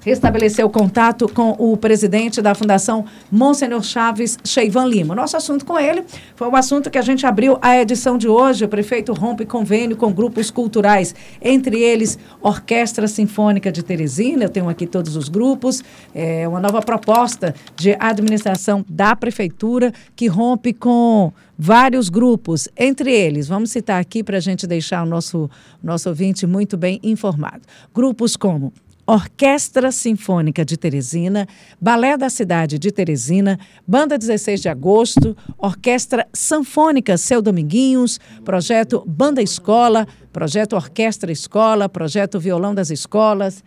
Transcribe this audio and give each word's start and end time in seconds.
restabeleceu 0.00 0.68
contato 0.70 1.28
com 1.28 1.54
o 1.58 1.76
presidente 1.76 2.40
da 2.40 2.54
Fundação 2.54 3.04
Monsenhor 3.30 3.82
Chaves 3.82 4.38
Cheivan 4.44 4.86
Lima. 4.86 5.14
Nosso 5.14 5.36
assunto 5.36 5.64
com 5.64 5.78
ele 5.78 6.04
foi 6.34 6.48
o 6.48 6.56
assunto 6.56 6.90
que 6.90 6.98
a 6.98 7.02
gente 7.02 7.26
abriu 7.26 7.58
a 7.60 7.78
edição 7.78 8.16
de 8.16 8.28
hoje. 8.28 8.64
O 8.64 8.68
prefeito 8.68 9.12
rompe 9.12 9.44
convênio 9.44 9.96
com 9.96 10.12
grupos 10.12 10.50
culturais, 10.50 11.14
entre 11.40 11.80
eles 11.80 12.18
Orquestra 12.40 13.06
Sinfônica 13.06 13.70
de 13.70 13.82
Teresina. 13.82 14.44
Eu 14.44 14.50
tenho 14.50 14.68
aqui 14.68 14.86
todos 14.86 15.16
os 15.16 15.28
grupos. 15.28 15.82
É 16.14 16.48
uma 16.48 16.60
nova 16.60 16.80
proposta 16.80 17.54
de 17.76 17.96
administração 17.98 18.84
da 18.88 19.14
prefeitura 19.14 19.92
que 20.16 20.26
rompe 20.26 20.72
com 20.72 21.32
vários 21.62 22.08
grupos, 22.08 22.70
entre 22.74 23.12
eles, 23.12 23.46
vamos 23.46 23.70
citar 23.70 24.00
aqui 24.00 24.24
para 24.24 24.38
a 24.38 24.40
gente 24.40 24.66
deixar 24.66 25.02
o 25.02 25.06
nosso, 25.06 25.50
nosso 25.82 26.08
ouvinte 26.08 26.46
muito 26.46 26.74
bem 26.78 26.98
informado. 27.02 27.60
Grupos 27.94 28.34
como 28.34 28.72
Orquestra 29.10 29.90
Sinfônica 29.90 30.64
de 30.64 30.76
Teresina, 30.76 31.48
Balé 31.80 32.16
da 32.16 32.30
Cidade 32.30 32.78
de 32.78 32.92
Teresina, 32.92 33.58
Banda 33.84 34.16
16 34.16 34.60
de 34.60 34.68
Agosto, 34.68 35.36
Orquestra 35.58 36.28
Sanfônica 36.32 37.18
Seu 37.18 37.42
Dominguinhos, 37.42 38.20
Projeto 38.44 39.02
Banda 39.04 39.42
Escola, 39.42 40.06
Projeto 40.32 40.74
Orquestra 40.76 41.32
Escola, 41.32 41.88
Projeto 41.88 42.38
Violão 42.38 42.72
das 42.72 42.88
Escolas, 42.88 43.64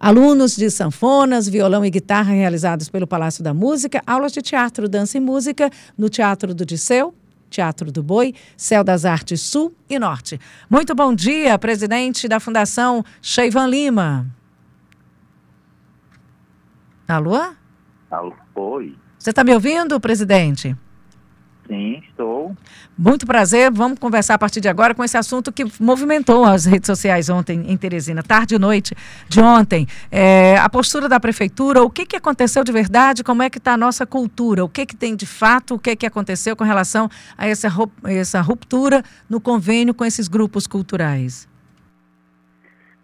Alunos 0.00 0.56
de 0.56 0.70
sanfonas, 0.70 1.48
violão 1.48 1.84
e 1.84 1.90
guitarra 1.90 2.32
realizados 2.32 2.88
pelo 2.88 3.06
Palácio 3.06 3.44
da 3.44 3.54
Música, 3.54 4.02
aulas 4.04 4.32
de 4.32 4.42
teatro, 4.42 4.88
dança 4.88 5.18
e 5.18 5.20
música 5.20 5.70
no 5.96 6.08
Teatro 6.08 6.52
do 6.52 6.66
Disseu, 6.66 7.14
Teatro 7.48 7.90
do 7.90 8.02
Boi, 8.02 8.34
Céu 8.56 8.82
das 8.82 9.04
Artes 9.04 9.40
Sul 9.40 9.74
e 9.88 9.98
Norte. 9.98 10.40
Muito 10.68 10.94
bom 10.94 11.14
dia, 11.14 11.58
presidente 11.58 12.28
da 12.28 12.40
Fundação 12.40 13.04
Cheivan 13.20 13.66
Lima. 13.66 14.26
Alô? 17.06 17.54
Alô, 18.10 18.34
oi. 18.54 18.96
Você 19.18 19.30
está 19.30 19.42
me 19.42 19.54
ouvindo, 19.54 19.98
presidente? 19.98 20.76
Sim, 21.68 22.02
estou. 22.08 22.56
Muito 22.96 23.26
prazer. 23.26 23.70
Vamos 23.70 23.98
conversar 23.98 24.34
a 24.34 24.38
partir 24.38 24.58
de 24.58 24.68
agora 24.68 24.94
com 24.94 25.04
esse 25.04 25.18
assunto 25.18 25.52
que 25.52 25.66
movimentou 25.78 26.46
as 26.46 26.64
redes 26.64 26.86
sociais 26.86 27.28
ontem 27.28 27.70
em 27.70 27.76
Teresina, 27.76 28.22
tarde 28.22 28.54
e 28.54 28.58
noite 28.58 28.94
de 29.28 29.38
ontem. 29.40 29.86
É, 30.10 30.56
a 30.56 30.68
postura 30.70 31.10
da 31.10 31.20
prefeitura, 31.20 31.82
o 31.82 31.90
que, 31.90 32.06
que 32.06 32.16
aconteceu 32.16 32.64
de 32.64 32.72
verdade, 32.72 33.22
como 33.22 33.42
é 33.42 33.50
que 33.50 33.58
está 33.58 33.74
a 33.74 33.76
nossa 33.76 34.06
cultura, 34.06 34.64
o 34.64 34.68
que, 34.68 34.86
que 34.86 34.96
tem 34.96 35.14
de 35.14 35.26
fato, 35.26 35.74
o 35.74 35.78
que, 35.78 35.94
que 35.94 36.06
aconteceu 36.06 36.56
com 36.56 36.64
relação 36.64 37.06
a 37.36 37.46
essa, 37.46 37.68
essa 38.04 38.40
ruptura 38.40 39.02
no 39.28 39.38
convênio 39.38 39.92
com 39.92 40.06
esses 40.06 40.26
grupos 40.26 40.66
culturais. 40.66 41.46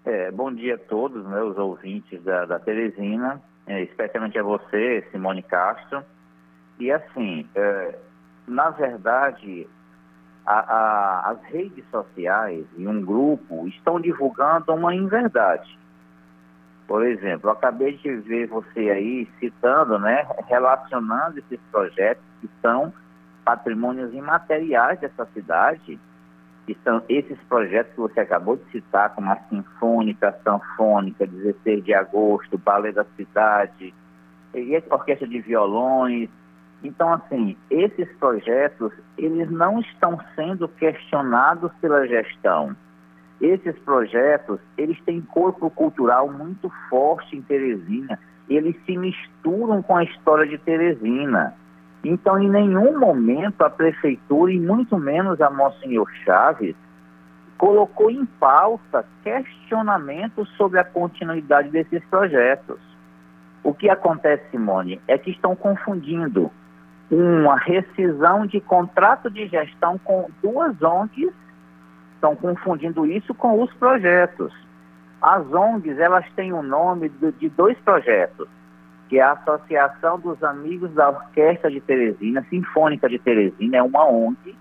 É, 0.06 0.30
bom 0.30 0.50
dia 0.50 0.76
a 0.76 0.78
todos, 0.78 1.22
né, 1.26 1.42
os 1.42 1.58
ouvintes 1.58 2.22
da, 2.22 2.46
da 2.46 2.58
Teresina, 2.58 3.42
é, 3.66 3.82
especialmente 3.82 4.38
a 4.38 4.42
você, 4.42 5.06
Simone 5.12 5.42
Castro. 5.42 6.02
E 6.78 6.90
assim, 6.90 7.46
é, 7.54 7.94
na 8.46 8.70
verdade, 8.70 9.66
a, 10.46 10.58
a, 10.58 11.30
as 11.30 11.42
redes 11.44 11.84
sociais 11.90 12.64
e 12.76 12.86
um 12.86 13.04
grupo 13.04 13.66
estão 13.68 14.00
divulgando 14.00 14.72
uma 14.72 14.94
inverdade. 14.94 15.78
Por 16.86 17.04
exemplo, 17.06 17.50
acabei 17.50 17.96
de 17.96 18.14
ver 18.16 18.46
você 18.48 18.90
aí 18.90 19.28
citando, 19.40 19.98
né, 19.98 20.26
relacionando 20.46 21.38
esses 21.38 21.58
projetos 21.70 22.22
que 22.40 22.50
são 22.60 22.92
patrimônios 23.44 24.12
imateriais 24.12 25.00
dessa 25.00 25.26
cidade, 25.32 25.98
que 26.66 26.76
são 26.84 27.02
esses 27.08 27.38
projetos 27.48 27.92
que 27.94 28.00
você 28.00 28.20
acabou 28.20 28.56
de 28.56 28.64
citar, 28.70 29.14
como 29.14 29.30
a 29.30 29.36
Sinfônica, 29.48 30.28
a 30.28 30.32
Sanfônica, 30.42 31.26
16 31.26 31.84
de 31.84 31.94
agosto, 31.94 32.58
Balé 32.58 32.92
da 32.92 33.04
Cidade, 33.16 33.94
Orquestra 34.90 35.26
de 35.26 35.40
Violões, 35.40 36.28
então, 36.84 37.14
assim, 37.14 37.56
esses 37.70 38.06
projetos, 38.18 38.92
eles 39.16 39.50
não 39.50 39.80
estão 39.80 40.20
sendo 40.36 40.68
questionados 40.68 41.72
pela 41.80 42.06
gestão. 42.06 42.76
Esses 43.40 43.76
projetos, 43.80 44.60
eles 44.76 45.00
têm 45.04 45.22
corpo 45.22 45.70
cultural 45.70 46.30
muito 46.30 46.70
forte 46.90 47.36
em 47.36 47.42
Teresina. 47.42 48.18
Eles 48.50 48.76
se 48.84 48.98
misturam 48.98 49.82
com 49.82 49.96
a 49.96 50.04
história 50.04 50.46
de 50.46 50.58
Teresina. 50.58 51.54
Então, 52.04 52.38
em 52.38 52.50
nenhum 52.50 52.98
momento 52.98 53.62
a 53.62 53.70
prefeitura, 53.70 54.52
e 54.52 54.60
muito 54.60 54.98
menos 54.98 55.40
a 55.40 55.48
Monsenhor 55.48 56.10
Chaves, 56.22 56.76
colocou 57.56 58.10
em 58.10 58.26
pauta 58.26 59.06
questionamentos 59.22 60.46
sobre 60.58 60.78
a 60.78 60.84
continuidade 60.84 61.70
desses 61.70 62.04
projetos. 62.10 62.78
O 63.62 63.72
que 63.72 63.88
acontece, 63.88 64.44
Simone, 64.50 65.00
é 65.08 65.16
que 65.16 65.30
estão 65.30 65.56
confundindo 65.56 66.50
uma 67.10 67.56
rescisão 67.56 68.46
de 68.46 68.60
contrato 68.60 69.30
de 69.30 69.46
gestão 69.46 69.98
com 69.98 70.28
duas 70.42 70.80
ONGs, 70.82 71.32
estão 72.14 72.34
confundindo 72.34 73.06
isso 73.06 73.34
com 73.34 73.62
os 73.62 73.72
projetos. 73.74 74.52
As 75.20 75.44
ONGs, 75.52 75.98
elas 75.98 76.24
têm 76.34 76.52
o 76.52 76.62
nome 76.62 77.10
de 77.38 77.48
dois 77.50 77.78
projetos, 77.78 78.48
que 79.08 79.18
é 79.18 79.22
a 79.22 79.32
Associação 79.32 80.18
dos 80.18 80.42
Amigos 80.42 80.92
da 80.92 81.10
Orquestra 81.10 81.70
de 81.70 81.80
Teresina, 81.80 82.44
Sinfônica 82.48 83.08
de 83.08 83.18
Teresina, 83.18 83.76
é 83.76 83.82
uma 83.82 84.06
ONG, 84.06 84.56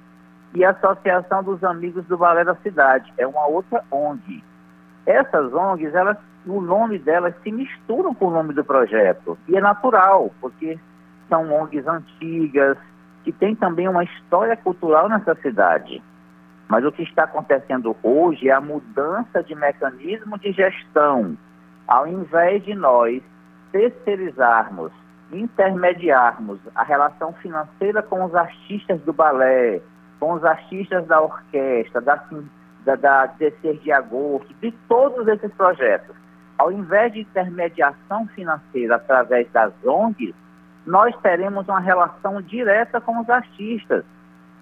e 0.53 0.63
a 0.63 0.71
Associação 0.71 1.43
dos 1.43 1.63
Amigos 1.63 2.05
do 2.05 2.17
Balé 2.17 2.43
da 2.43 2.55
Cidade, 2.55 3.11
é 3.17 3.25
uma 3.25 3.47
outra 3.47 3.83
ONG. 3.89 4.43
Essas 5.05 5.53
ONGs, 5.53 5.95
elas, 5.95 6.17
o 6.45 6.61
nome 6.61 6.99
delas 6.99 7.33
se 7.41 7.51
misturam 7.51 8.13
com 8.13 8.27
o 8.27 8.31
nome 8.31 8.53
do 8.53 8.63
projeto, 8.63 9.37
e 9.47 9.55
é 9.55 9.61
natural, 9.61 10.31
porque 10.39 10.77
são 11.29 11.51
ONGs 11.51 11.87
antigas, 11.87 12.77
que 13.23 13.31
tem 13.31 13.55
também 13.55 13.87
uma 13.87 14.03
história 14.03 14.55
cultural 14.57 15.07
nessa 15.09 15.35
cidade. 15.35 16.01
Mas 16.67 16.85
o 16.85 16.91
que 16.91 17.03
está 17.03 17.23
acontecendo 17.23 17.95
hoje 18.01 18.49
é 18.49 18.51
a 18.51 18.61
mudança 18.61 19.43
de 19.43 19.55
mecanismo 19.55 20.37
de 20.37 20.51
gestão. 20.51 21.37
Ao 21.87 22.07
invés 22.07 22.63
de 22.63 22.73
nós 22.73 23.21
terceirizarmos, 23.71 24.91
intermediarmos 25.31 26.59
a 26.75 26.83
relação 26.83 27.33
financeira 27.33 28.01
com 28.01 28.23
os 28.23 28.35
artistas 28.35 29.01
do 29.01 29.13
balé, 29.13 29.81
com 30.19 30.33
os 30.33 30.45
artistas 30.45 31.05
da 31.07 31.21
orquestra, 31.21 31.99
da, 32.01 32.23
da, 32.85 32.95
da 32.95 33.25
16 33.25 33.81
de 33.81 33.91
agosto, 33.91 34.53
de 34.61 34.71
todos 34.87 35.27
esses 35.27 35.51
projetos, 35.53 36.15
ao 36.57 36.71
invés 36.71 37.11
de 37.13 37.21
intermediação 37.21 38.27
financeira 38.27 38.95
através 38.95 39.51
das 39.51 39.73
ONGs, 39.83 40.33
nós 40.85 41.15
teremos 41.21 41.67
uma 41.67 41.79
relação 41.79 42.41
direta 42.41 42.99
com 42.99 43.19
os 43.19 43.29
artistas. 43.29 44.03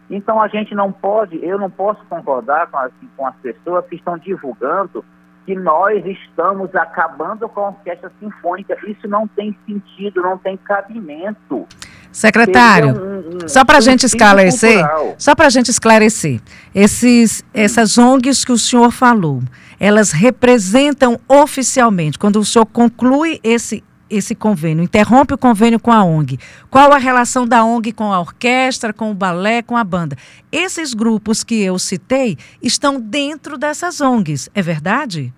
Então 0.10 0.42
a 0.42 0.48
gente 0.48 0.76
não 0.76 0.92
pode, 0.92 1.44
eu 1.44 1.58
não 1.58 1.70
posso 1.70 2.04
concordar 2.06 2.68
com 2.68 2.78
as, 2.78 2.92
com 3.16 3.26
as 3.26 3.36
pessoas 3.38 3.86
que 3.88 3.96
estão 3.96 4.18
divulgando 4.18 5.04
que 5.46 5.56
nós 5.56 6.06
estamos 6.06 6.74
acabando 6.76 7.50
com 7.50 7.62
a 7.62 7.68
orquestra 7.70 8.12
sinfônica. 8.20 8.78
Isso 8.88 9.08
não 9.08 9.28
tem 9.28 9.58
sentido, 9.66 10.22
não 10.22 10.38
tem 10.38 10.56
cabimento. 10.58 11.68
Secretário, 12.12 12.90
um, 12.90 13.46
um, 13.46 13.48
só 13.48 13.64
para 13.64 13.78
a 13.78 13.82
gente 13.82 14.06
esclarecer, 14.06 14.80
cultural. 14.80 15.16
só 15.18 15.34
para 15.34 15.48
a 15.48 15.50
gente 15.50 15.70
esclarecer, 15.70 16.42
esses, 16.76 17.44
essas 17.54 17.98
ONGs 17.98 18.44
que 18.44 18.52
o 18.52 18.58
senhor 18.58 18.92
falou, 18.92 19.42
elas 19.80 20.12
representam 20.12 21.18
oficialmente, 21.28 22.20
quando 22.20 22.38
o 22.38 22.46
senhor 22.46 22.66
conclui 22.66 23.40
esse 23.44 23.82
esse 24.12 24.36
convênio, 24.36 24.84
interrompe 24.84 25.34
o 25.34 25.38
convênio 25.38 25.80
com 25.80 25.92
a 25.92 26.04
ONG. 26.04 26.38
Qual 26.70 26.92
a 26.92 26.98
relação 26.98 27.48
da 27.48 27.64
ONG 27.64 27.94
com 27.94 28.12
a 28.12 28.20
orquestra, 28.20 28.92
com 28.92 29.10
o 29.10 29.16
balé, 29.16 29.62
com 29.62 29.78
a 29.78 29.84
banda? 29.84 30.16
Esses 30.52 30.94
grupos 30.94 31.44
que 31.44 31.64
eu 31.64 31.80
citei 31.80 32.38
estão 32.62 33.00
dentro 33.00 33.58
dessas 33.58 34.02
ONGs, 34.02 34.50
é 34.54 34.62
verdade? 34.62 35.34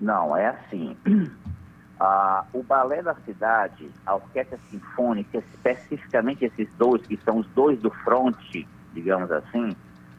Não, 0.00 0.36
é 0.36 0.48
assim. 0.48 0.96
Ah, 2.04 2.44
o 2.52 2.64
Balé 2.64 3.00
da 3.00 3.14
Cidade, 3.24 3.88
a 4.04 4.16
Orquestra 4.16 4.58
Sinfônica, 4.72 5.38
especificamente 5.38 6.44
esses 6.44 6.68
dois, 6.76 7.06
que 7.06 7.16
são 7.24 7.36
os 7.38 7.46
dois 7.54 7.80
do 7.80 7.92
fronte, 7.92 8.66
digamos 8.92 9.30
assim, 9.30 9.76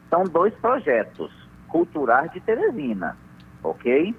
são 0.10 0.24
dois 0.24 0.54
projetos 0.54 1.30
culturais 1.68 2.32
de 2.32 2.40
Teresina, 2.40 3.18
ok? 3.62 4.16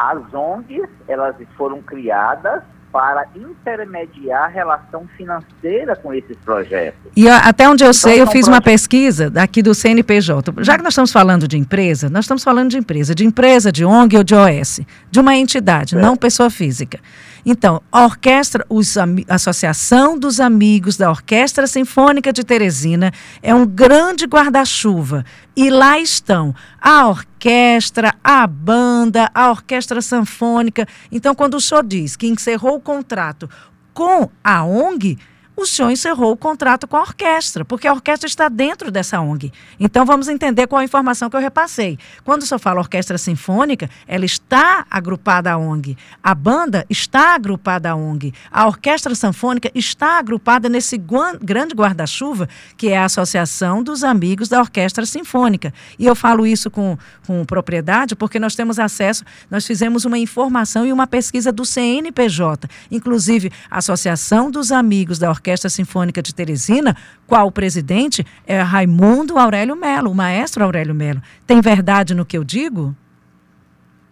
As 0.00 0.32
ONGs, 0.32 0.88
elas 1.06 1.36
foram 1.58 1.82
criadas 1.82 2.62
para 2.90 3.26
intermediar 3.36 4.44
a 4.44 4.46
relação 4.46 5.06
financeira 5.14 5.94
com 5.94 6.12
esses 6.14 6.36
projetos. 6.38 7.12
E 7.14 7.28
até 7.28 7.68
onde 7.68 7.84
eu 7.84 7.90
então, 7.90 7.92
sei, 7.92 8.18
eu 8.20 8.26
fiz 8.26 8.48
uma 8.48 8.62
pesquisa 8.62 9.28
daqui 9.28 9.62
do 9.62 9.74
CNPJ. 9.74 10.52
Já 10.60 10.78
que 10.78 10.82
nós 10.82 10.94
estamos 10.94 11.12
falando 11.12 11.46
de 11.46 11.58
empresa, 11.58 12.08
nós 12.08 12.24
estamos 12.24 12.42
falando 12.42 12.70
de 12.70 12.78
empresa, 12.78 13.14
de 13.14 13.26
empresa, 13.26 13.70
de 13.70 13.84
ONG 13.84 14.16
ou 14.16 14.24
de 14.24 14.34
OS, 14.34 14.80
de 15.10 15.20
uma 15.20 15.36
entidade, 15.36 15.94
é. 15.96 16.00
não 16.00 16.16
pessoa 16.16 16.48
física. 16.48 16.98
Então, 17.44 17.82
a 17.90 18.04
orquestra, 18.04 18.64
os, 18.68 18.96
a 18.96 19.06
Associação 19.28 20.18
dos 20.18 20.40
Amigos 20.40 20.96
da 20.96 21.10
Orquestra 21.10 21.66
Sinfônica 21.66 22.32
de 22.32 22.44
Teresina 22.44 23.12
é 23.42 23.54
um 23.54 23.66
grande 23.66 24.26
guarda-chuva. 24.26 25.24
E 25.56 25.70
lá 25.70 25.98
estão 25.98 26.54
a 26.80 27.08
orquestra, 27.08 28.14
a 28.22 28.46
banda, 28.46 29.30
a 29.34 29.50
orquestra 29.50 30.00
sanfônica. 30.00 30.86
Então, 31.10 31.34
quando 31.34 31.54
o 31.54 31.60
senhor 31.60 31.84
diz 31.84 32.16
que 32.16 32.26
encerrou 32.26 32.76
o 32.76 32.80
contrato 32.80 33.48
com 33.92 34.30
a 34.42 34.64
ONG, 34.64 35.18
o 35.60 35.66
senhor 35.66 35.90
encerrou 35.90 36.32
o 36.32 36.36
contrato 36.36 36.88
com 36.88 36.96
a 36.96 37.00
orquestra, 37.00 37.64
porque 37.64 37.86
a 37.86 37.92
orquestra 37.92 38.26
está 38.26 38.48
dentro 38.48 38.90
dessa 38.90 39.20
ONG. 39.20 39.52
Então 39.78 40.06
vamos 40.06 40.28
entender 40.28 40.66
qual 40.66 40.80
a 40.80 40.84
informação 40.84 41.28
que 41.28 41.36
eu 41.36 41.40
repassei. 41.40 41.98
Quando 42.24 42.42
o 42.42 42.46
senhor 42.46 42.58
fala 42.58 42.80
orquestra 42.80 43.18
sinfônica, 43.18 43.90
ela 44.06 44.24
está 44.24 44.86
agrupada 44.90 45.52
à 45.52 45.58
ONG. 45.58 45.96
A 46.22 46.34
banda 46.34 46.86
está 46.88 47.34
agrupada 47.34 47.90
à 47.90 47.94
ONG. 47.94 48.32
A 48.50 48.66
orquestra 48.66 49.14
sanfônica 49.14 49.70
está 49.74 50.18
agrupada 50.18 50.68
nesse 50.68 50.96
grande 50.96 51.74
guarda-chuva 51.74 52.48
que 52.76 52.88
é 52.88 52.96
a 52.96 53.04
Associação 53.04 53.82
dos 53.82 54.02
Amigos 54.02 54.48
da 54.48 54.60
Orquestra 54.60 55.04
Sinfônica. 55.04 55.74
E 55.98 56.06
eu 56.06 56.14
falo 56.14 56.46
isso 56.46 56.70
com, 56.70 56.96
com 57.26 57.44
propriedade 57.44 58.16
porque 58.16 58.38
nós 58.38 58.54
temos 58.54 58.78
acesso, 58.78 59.24
nós 59.50 59.66
fizemos 59.66 60.04
uma 60.04 60.18
informação 60.18 60.86
e 60.86 60.92
uma 60.92 61.06
pesquisa 61.06 61.52
do 61.52 61.64
CNPJ, 61.64 62.68
inclusive 62.90 63.52
a 63.70 63.78
Associação 63.78 64.50
dos 64.50 64.72
Amigos 64.72 65.18
da 65.18 65.28
Orquestra 65.28 65.49
Orquestra 65.50 65.68
Sinfônica 65.68 66.22
de 66.22 66.32
Teresina, 66.32 66.94
qual 67.26 67.50
presidente 67.50 68.24
é 68.46 68.60
Raimundo 68.60 69.36
Aurélio 69.36 69.74
Melo, 69.74 70.12
o 70.12 70.14
maestro 70.14 70.62
Aurélio 70.62 70.94
Melo. 70.94 71.20
Tem 71.44 71.60
verdade 71.60 72.14
no 72.14 72.24
que 72.24 72.38
eu 72.38 72.44
digo? 72.44 72.94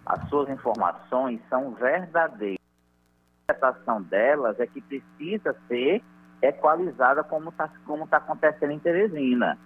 As 0.04 0.28
suas 0.28 0.48
informações 0.48 1.40
são 1.48 1.70
verdadeiras. 1.74 2.58
A 2.58 3.52
interpretação 3.52 4.02
delas 4.02 4.58
é 4.58 4.66
que 4.66 4.80
precisa 4.80 5.54
ser 5.68 6.02
equalizada 6.42 7.22
como 7.22 7.50
está 7.50 7.70
como 7.86 8.04
tá 8.08 8.16
acontecendo 8.16 8.72
em 8.72 8.80
Teresina. 8.80 9.56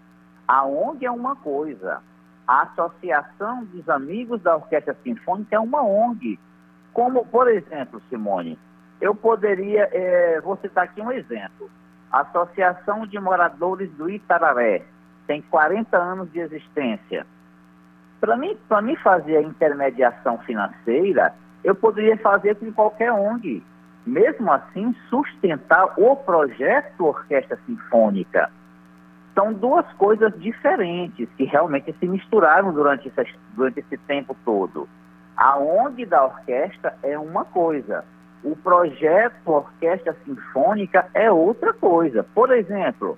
A 0.47 0.67
ONG 0.67 1.07
é 1.07 1.11
uma 1.11 1.37
coisa, 1.37 2.03
a 2.47 2.63
Associação 2.65 3.65
dos 3.65 3.89
Amigos 3.89 4.43
da 4.43 4.57
Orquestra 4.57 4.95
Sinfônica 5.03 5.57
é 5.57 5.59
uma 5.59 5.83
ONG. 5.83 6.39
Como, 6.93 7.25
por 7.25 7.49
exemplo, 7.49 8.03
Simone, 8.11 8.59
eu 9.03 9.17
poderia, 9.17 9.89
é, 9.93 10.41
vou 10.41 10.57
citar 10.59 10.85
aqui 10.85 11.03
um 11.03 11.11
exemplo. 11.11 11.69
A 12.11 12.21
Associação 12.21 13.05
de 13.05 13.19
Moradores 13.19 13.91
do 13.95 14.09
Itararé 14.09 14.85
tem 15.27 15.43
40 15.43 15.99
anos 15.99 16.31
de 16.31 16.39
existência. 16.39 17.27
Para 18.21 18.37
mim, 18.37 18.57
mim 18.85 18.97
fazer 18.97 19.39
a 19.39 19.43
intermediação 19.43 20.39
financeira, 20.39 21.35
eu 21.65 21.75
poderia 21.75 22.17
fazer 22.19 22.55
com 22.55 22.73
qualquer 22.73 23.13
ONG. 23.13 23.65
Mesmo 24.07 24.53
assim, 24.53 24.95
sustentar 25.11 25.99
o 25.99 26.15
projeto 26.15 27.07
Orquestra 27.07 27.59
Sinfônica. 27.67 28.51
São 29.35 29.53
duas 29.53 29.87
coisas 29.95 30.33
diferentes 30.39 31.29
que 31.37 31.45
realmente 31.45 31.93
se 31.99 32.07
misturaram 32.07 32.73
durante 32.73 33.09
esse, 33.09 33.35
durante 33.57 33.81
esse 33.81 33.97
tempo 33.99 34.37
todo. 34.45 34.89
A 35.37 35.59
ONG 35.59 36.07
da 36.07 36.25
orquestra 36.25 36.95
é 37.03 37.19
uma 37.19 37.45
coisa, 37.45 38.05
o 38.45 38.57
projeto 38.57 39.35
Orquestra 39.47 40.17
Sinfônica 40.25 41.07
é 41.15 41.31
outra 41.31 41.73
coisa. 41.73 42.25
Por 42.35 42.51
exemplo, 42.51 43.17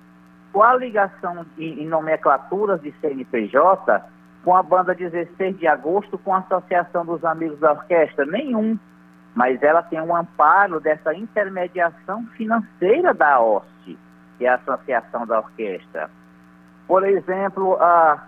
qual 0.51 0.71
a 0.71 0.75
ligação 0.77 1.45
em, 1.57 1.83
em 1.83 1.87
nomenclaturas 1.87 2.81
de 2.81 2.93
CNPJ 3.01 4.03
com 4.43 4.55
a 4.55 4.61
banda 4.61 4.93
16 4.93 5.57
de 5.57 5.67
agosto 5.67 6.17
com 6.19 6.33
a 6.33 6.39
Associação 6.39 7.05
dos 7.05 7.25
Amigos 7.25 7.59
da 7.59 7.71
Orquestra? 7.71 8.25
Nenhum. 8.25 8.77
Mas 9.33 9.61
ela 9.61 9.81
tem 9.83 9.99
um 9.99 10.15
amparo 10.15 10.79
dessa 10.79 11.13
intermediação 11.13 12.25
financeira 12.37 13.13
da 13.13 13.41
OST, 13.41 13.97
que 14.37 14.45
é 14.45 14.49
a 14.49 14.55
Associação 14.55 15.25
da 15.25 15.39
Orquestra. 15.39 16.09
Por 16.87 17.03
exemplo, 17.03 17.75
a, 17.81 18.23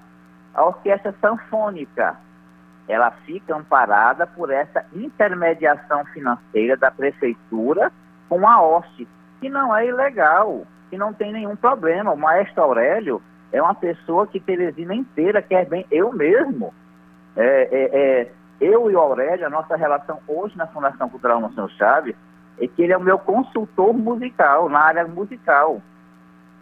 a 0.53 0.65
Orquestra 0.65 1.15
Sanfônica, 1.21 2.17
ela 2.87 3.11
fica 3.11 3.55
amparada 3.55 4.25
por 4.25 4.51
essa 4.51 4.85
intermediação 4.93 6.05
financeira 6.05 6.77
da 6.77 6.89
prefeitura 6.89 7.91
com 8.29 8.47
a 8.47 8.61
OST, 8.61 9.07
que 9.39 9.49
não 9.49 9.75
é 9.75 9.85
ilegal, 9.85 10.65
que 10.89 10.97
não 10.97 11.13
tem 11.13 11.33
nenhum 11.33 11.55
problema. 11.55 12.13
O 12.13 12.17
maestro 12.17 12.63
Aurélio 12.63 13.21
é 13.51 13.61
uma 13.61 13.75
pessoa 13.75 14.27
que 14.27 14.39
Teresina 14.39 14.95
inteira 14.95 15.41
quer 15.41 15.65
bem, 15.65 15.85
eu 15.91 16.11
mesmo. 16.13 16.73
É, 17.35 17.69
é, 17.71 17.89
é, 17.93 18.31
eu 18.59 18.89
e 18.89 18.95
o 18.95 18.99
Aurélio, 18.99 19.45
a 19.45 19.49
nossa 19.49 19.75
relação 19.75 20.19
hoje 20.27 20.57
na 20.57 20.67
Fundação 20.67 21.09
Cultural 21.09 21.39
Monsenhor 21.39 21.69
Chaves, 21.71 22.15
é 22.59 22.67
que 22.67 22.81
ele 22.81 22.93
é 22.93 22.97
o 22.97 23.01
meu 23.01 23.19
consultor 23.19 23.93
musical, 23.93 24.67
na 24.69 24.79
área 24.79 25.07
musical. 25.07 25.81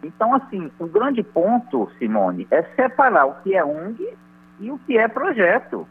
Então, 0.02 0.34
assim, 0.34 0.70
o 0.78 0.86
grande 0.86 1.22
ponto, 1.22 1.90
Simone, 1.98 2.46
é 2.50 2.62
separar 2.74 3.26
o 3.26 3.34
que 3.42 3.54
é 3.54 3.64
ONG 3.64 4.16
e 4.60 4.70
o 4.70 4.78
que 4.80 4.98
é 4.98 5.08
projeto. 5.08 5.86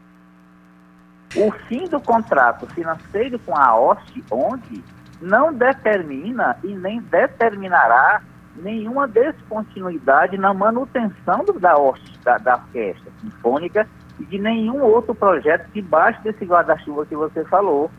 O 1.34 1.50
fim 1.66 1.88
do 1.88 2.00
contrato 2.00 2.66
financeiro 2.68 3.38
com 3.40 3.56
a 3.56 3.78
OST, 3.78 4.24
onde 4.30 4.84
não 5.20 5.52
determina 5.52 6.56
e 6.62 6.74
nem 6.74 7.00
determinará 7.00 8.22
nenhuma 8.54 9.06
descontinuidade 9.06 10.38
na 10.38 10.54
manutenção 10.54 11.44
da, 11.60 11.78
OST, 11.78 12.18
da, 12.24 12.38
da 12.38 12.54
orquestra 12.56 13.10
sinfônica 13.20 13.86
e 14.18 14.24
de 14.24 14.38
nenhum 14.38 14.82
outro 14.82 15.14
projeto 15.14 15.68
debaixo 15.72 16.22
desse 16.22 16.44
guarda-chuva 16.44 17.04
que 17.06 17.16
você 17.16 17.44
falou. 17.44 17.90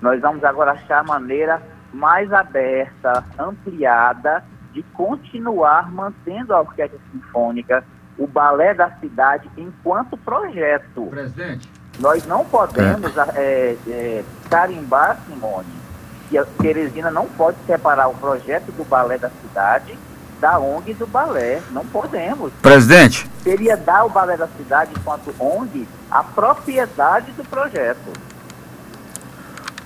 Nós 0.00 0.20
vamos 0.20 0.44
agora 0.44 0.72
achar 0.72 1.00
a 1.00 1.04
maneira 1.04 1.60
mais 1.92 2.32
aberta, 2.32 3.24
ampliada, 3.38 4.44
de 4.72 4.82
continuar 4.82 5.90
mantendo 5.90 6.54
a 6.54 6.60
orquestra 6.60 6.98
sinfônica, 7.10 7.84
o 8.16 8.26
balé 8.26 8.74
da 8.74 8.90
cidade 8.98 9.48
enquanto 9.56 10.16
projeto. 10.16 11.06
Presidente. 11.06 11.68
Nós 11.98 12.24
não 12.26 12.44
podemos 12.44 13.16
é. 13.16 13.20
É, 13.34 13.76
é, 13.88 14.24
carimbar, 14.48 15.18
Simone, 15.26 15.66
que 16.28 16.38
a 16.38 16.44
Teresina 16.44 17.10
não 17.10 17.26
pode 17.26 17.56
separar 17.66 18.08
o 18.08 18.14
projeto 18.14 18.70
do 18.72 18.84
balé 18.84 19.18
da 19.18 19.30
cidade 19.42 19.98
da 20.40 20.58
ONG 20.58 20.94
do 20.94 21.06
balé. 21.06 21.60
Não 21.70 21.84
podemos. 21.84 22.52
Presidente. 22.62 23.28
Seria 23.42 23.76
dar 23.76 24.04
o 24.04 24.08
balé 24.08 24.36
da 24.36 24.48
cidade 24.56 24.92
enquanto 24.96 25.34
ONG 25.38 25.86
a 26.10 26.22
propriedade 26.22 27.32
do 27.32 27.44
projeto. 27.44 27.98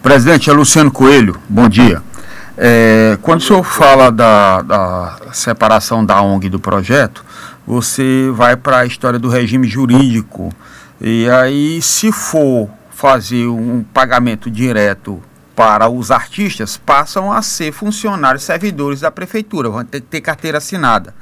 Presidente, 0.02 0.50
é 0.50 0.52
Luciano 0.52 0.90
Coelho. 0.90 1.40
Bom 1.48 1.68
dia. 1.68 2.02
É, 2.56 3.16
quando 3.22 3.40
o 3.40 3.42
senhor 3.42 3.64
fala 3.64 4.10
da, 4.12 4.62
da 4.62 5.16
separação 5.32 6.04
da 6.04 6.20
ONG 6.20 6.48
do 6.50 6.60
projeto, 6.60 7.24
você 7.66 8.30
vai 8.34 8.56
para 8.56 8.78
a 8.78 8.86
história 8.86 9.18
do 9.18 9.28
regime 9.28 9.66
jurídico 9.66 10.52
e 11.04 11.28
aí, 11.28 11.82
se 11.82 12.12
for 12.12 12.70
fazer 12.90 13.49
um 13.49 13.82
pagamento 13.82 14.49
direto 14.49 15.20
para 15.56 15.88
os 15.88 16.12
artistas, 16.12 16.76
passam 16.76 17.32
a 17.32 17.43
ser 17.43 17.72
funcionários 17.72 18.44
servidores 18.44 19.00
da 19.00 19.10
prefeitura, 19.10 19.69
vão 19.69 19.84
ter 19.84 20.00
que 20.00 20.06
ter 20.06 20.20
carteira 20.20 20.58
assinada. 20.58 21.12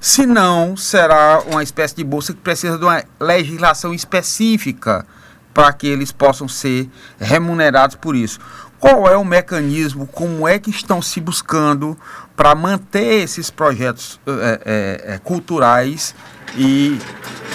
Se 0.00 0.26
não, 0.26 0.76
será 0.76 1.40
uma 1.46 1.62
espécie 1.62 1.94
de 1.94 2.02
bolsa 2.02 2.32
que 2.32 2.40
precisa 2.40 2.76
de 2.76 2.84
uma 2.84 3.04
legislação 3.20 3.94
específica 3.94 5.06
para 5.54 5.72
que 5.72 5.86
eles 5.86 6.10
possam 6.10 6.48
ser 6.48 6.90
remunerados 7.20 7.94
por 7.94 8.16
isso. 8.16 8.40
Qual 8.80 9.08
é 9.08 9.16
o 9.16 9.24
mecanismo, 9.24 10.06
como 10.06 10.46
é 10.46 10.58
que 10.58 10.70
estão 10.70 11.02
se 11.02 11.20
buscando 11.20 11.96
para 12.36 12.54
manter 12.54 13.24
esses 13.24 13.50
projetos 13.50 14.20
é, 14.64 15.14
é, 15.14 15.18
culturais 15.18 16.14
e 16.56 16.98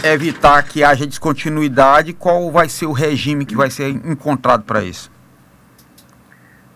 evitar 0.04 0.62
que 0.64 0.84
haja 0.84 1.08
descontinuidade, 1.08 2.14
qual 2.14 2.52
vai 2.52 2.68
ser 2.68 2.86
o 2.86 2.92
regime 2.92 3.46
que 3.46 3.56
vai 3.56 3.70
ser 3.70 3.90
encontrado 3.90 4.64
para 4.64 4.84
isso? 4.84 5.12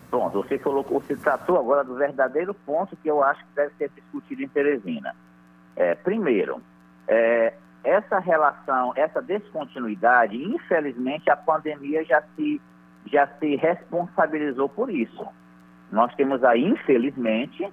Pronto, 0.09 0.41
você 0.41 0.57
colocou, 0.57 1.01
você 1.01 1.15
tratou 1.17 1.59
agora 1.59 1.83
do 1.83 1.95
verdadeiro 1.95 2.53
ponto 2.53 2.95
que 2.95 3.09
eu 3.09 3.21
acho 3.21 3.41
que 3.41 3.55
deve 3.55 3.73
ser 3.77 3.91
discutido 3.93 4.41
em 4.41 4.47
Teresina. 4.47 5.13
É, 5.75 5.93
primeiro, 5.95 6.61
é, 7.07 7.53
essa 7.83 8.17
relação, 8.19 8.93
essa 8.95 9.21
descontinuidade, 9.21 10.35
infelizmente 10.41 11.29
a 11.29 11.35
pandemia 11.35 12.03
já 12.05 12.23
se, 12.35 12.61
já 13.07 13.27
se 13.39 13.55
responsabilizou 13.55 14.69
por 14.69 14.89
isso. 14.89 15.25
Nós 15.91 16.13
temos 16.15 16.43
aí, 16.43 16.63
infelizmente, 16.63 17.71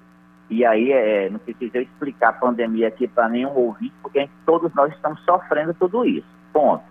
e 0.51 0.65
aí 0.65 0.93
é, 0.93 1.31
não 1.31 1.39
precisa 1.39 1.79
explicar 1.79 2.29
a 2.29 2.33
pandemia 2.35 2.89
aqui 2.89 3.09
para 3.09 3.29
nenhum 3.29 3.55
ouvinte, 3.55 3.95
porque 4.03 4.29
todos 4.45 4.73
nós 4.75 4.93
estamos 4.93 5.21
sofrendo 5.25 5.75
tudo 5.75 6.05
isso. 6.05 6.29
Ponto. 6.53 6.85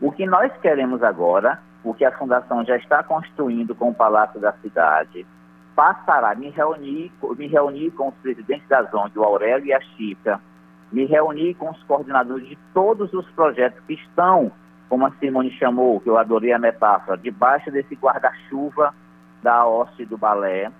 O 0.00 0.12
que 0.12 0.26
nós 0.26 0.52
queremos 0.58 1.02
agora, 1.02 1.58
o 1.82 1.94
que 1.94 2.04
a 2.04 2.16
Fundação 2.16 2.64
já 2.64 2.76
está 2.76 3.02
construindo 3.02 3.74
com 3.74 3.90
o 3.90 3.94
Palácio 3.94 4.40
da 4.40 4.52
Cidade, 4.54 5.26
passará, 5.74 6.34
me 6.34 6.50
reunir, 6.50 7.12
me 7.36 7.46
reunir 7.46 7.90
com 7.92 8.08
os 8.08 8.14
presidentes 8.16 8.68
da 8.68 8.80
ONG, 8.92 9.18
o 9.18 9.24
Aurélio 9.24 9.66
e 9.66 9.72
a 9.72 9.80
Chica, 9.80 10.40
me 10.92 11.04
reunir 11.06 11.54
com 11.54 11.70
os 11.70 11.82
coordenadores 11.84 12.48
de 12.48 12.58
todos 12.72 13.12
os 13.12 13.28
projetos 13.32 13.80
que 13.86 13.94
estão, 13.94 14.52
como 14.94 15.06
a 15.06 15.10
Simone 15.18 15.50
chamou, 15.58 15.98
que 15.98 16.08
eu 16.08 16.16
adorei 16.16 16.52
a 16.52 16.58
metáfora, 16.58 17.18
debaixo 17.18 17.68
desse 17.68 17.96
guarda-chuva 17.96 18.94
da 19.42 19.66
hoste 19.66 20.04
do 20.04 20.16
balé, 20.16 20.70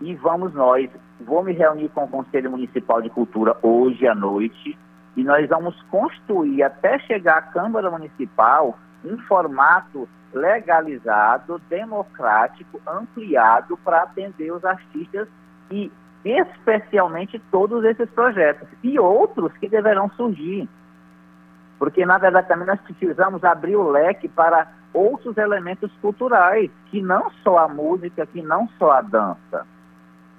e 0.00 0.14
vamos 0.14 0.54
nós, 0.54 0.88
vou 1.20 1.44
me 1.44 1.52
reunir 1.52 1.90
com 1.90 2.04
o 2.04 2.08
Conselho 2.08 2.50
Municipal 2.50 3.02
de 3.02 3.10
Cultura 3.10 3.54
hoje 3.62 4.08
à 4.08 4.14
noite 4.14 4.78
E 5.14 5.22
nós 5.22 5.46
vamos 5.46 5.78
construir, 5.90 6.62
até 6.62 6.98
chegar 7.00 7.36
à 7.36 7.42
Câmara 7.42 7.90
Municipal, 7.90 8.78
um 9.04 9.18
formato 9.24 10.08
legalizado, 10.32 11.60
democrático, 11.68 12.80
ampliado 12.88 13.76
para 13.84 14.04
atender 14.04 14.52
os 14.52 14.64
artistas 14.64 15.28
e 15.70 15.92
especialmente 16.24 17.38
todos 17.50 17.84
esses 17.84 18.08
projetos 18.08 18.66
e 18.82 18.98
outros 18.98 19.52
que 19.58 19.68
deverão 19.68 20.08
surgir. 20.16 20.66
Porque, 21.80 22.06
na 22.06 22.18
verdade, 22.18 22.46
também 22.46 22.68
nós 22.68 22.80
precisamos 22.82 23.42
abrir 23.42 23.74
o 23.74 23.90
leque 23.90 24.28
para 24.28 24.68
outros 24.94 25.36
elementos 25.36 25.90
culturais, 26.00 26.70
que 26.92 27.02
não 27.02 27.28
só 27.42 27.58
a 27.58 27.68
música, 27.68 28.24
que 28.26 28.40
não 28.40 28.68
só 28.78 28.92
a 28.92 29.00
dança. 29.00 29.66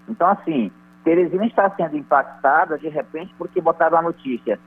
Então, 0.07 0.29
assim, 0.29 0.71
Teresina 1.03 1.45
está 1.45 1.69
sendo 1.71 1.97
impactada, 1.97 2.77
de 2.77 2.87
repente, 2.87 3.35
porque 3.37 3.59
botaram 3.59 3.97
a 3.97 4.01
notícia 4.01 4.57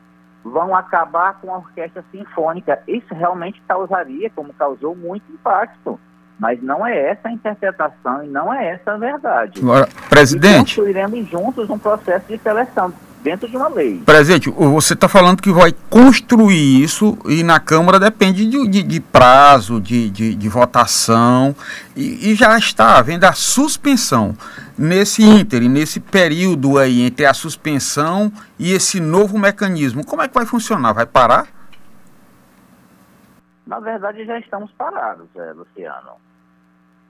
vão 0.44 0.76
acabar 0.76 1.40
com 1.40 1.52
a 1.52 1.58
orquestra 1.58 2.04
sinfônica. 2.12 2.78
Isso 2.86 3.14
realmente 3.14 3.62
causaria, 3.66 4.28
como 4.30 4.52
causou, 4.52 4.94
muito 4.94 5.24
impacto. 5.32 5.98
Mas 6.38 6.62
não 6.62 6.86
é 6.86 7.10
essa 7.10 7.28
a 7.28 7.32
interpretação 7.32 8.22
e 8.24 8.28
não 8.28 8.52
é 8.52 8.72
essa 8.72 8.92
a 8.92 8.98
verdade. 8.98 9.60
Agora, 9.60 9.88
presidente. 10.10 10.72
E 10.72 10.76
construiremos 10.76 11.26
juntos 11.30 11.70
um 11.70 11.78
processo 11.78 12.26
de 12.26 12.38
seleção 12.38 12.92
dentro 13.24 13.48
de 13.48 13.56
uma 13.56 13.68
lei. 13.68 14.02
Presidente, 14.04 14.50
você 14.50 14.92
está 14.92 15.08
falando 15.08 15.40
que 15.40 15.50
vai 15.50 15.72
construir 15.88 16.82
isso 16.82 17.18
e 17.24 17.42
na 17.42 17.58
Câmara 17.58 17.98
depende 17.98 18.46
de, 18.46 18.68
de, 18.68 18.82
de 18.82 19.00
prazo, 19.00 19.80
de, 19.80 20.10
de, 20.10 20.48
votação 20.48 21.56
e, 21.96 22.30
e, 22.30 22.34
já 22.34 22.56
está 22.58 22.98
havendo 22.98 23.24
a 23.24 23.32
suspensão 23.32 24.36
nesse 24.76 25.22
ínter, 25.22 25.62
nesse 25.62 26.00
período 26.00 26.76
aí 26.76 27.00
entre 27.00 27.24
a 27.24 27.32
suspensão 27.32 28.30
e 28.58 28.72
esse 28.72 29.00
novo 29.00 29.38
mecanismo. 29.38 30.04
Como 30.04 30.20
é 30.20 30.28
que 30.28 30.34
vai 30.34 30.44
funcionar? 30.44 30.92
Vai 30.92 31.06
parar? 31.06 31.48
Na 33.66 33.80
verdade, 33.80 34.26
já 34.26 34.38
estamos 34.38 34.70
parados, 34.72 35.28
é, 35.34 35.52
Luciano. 35.52 36.12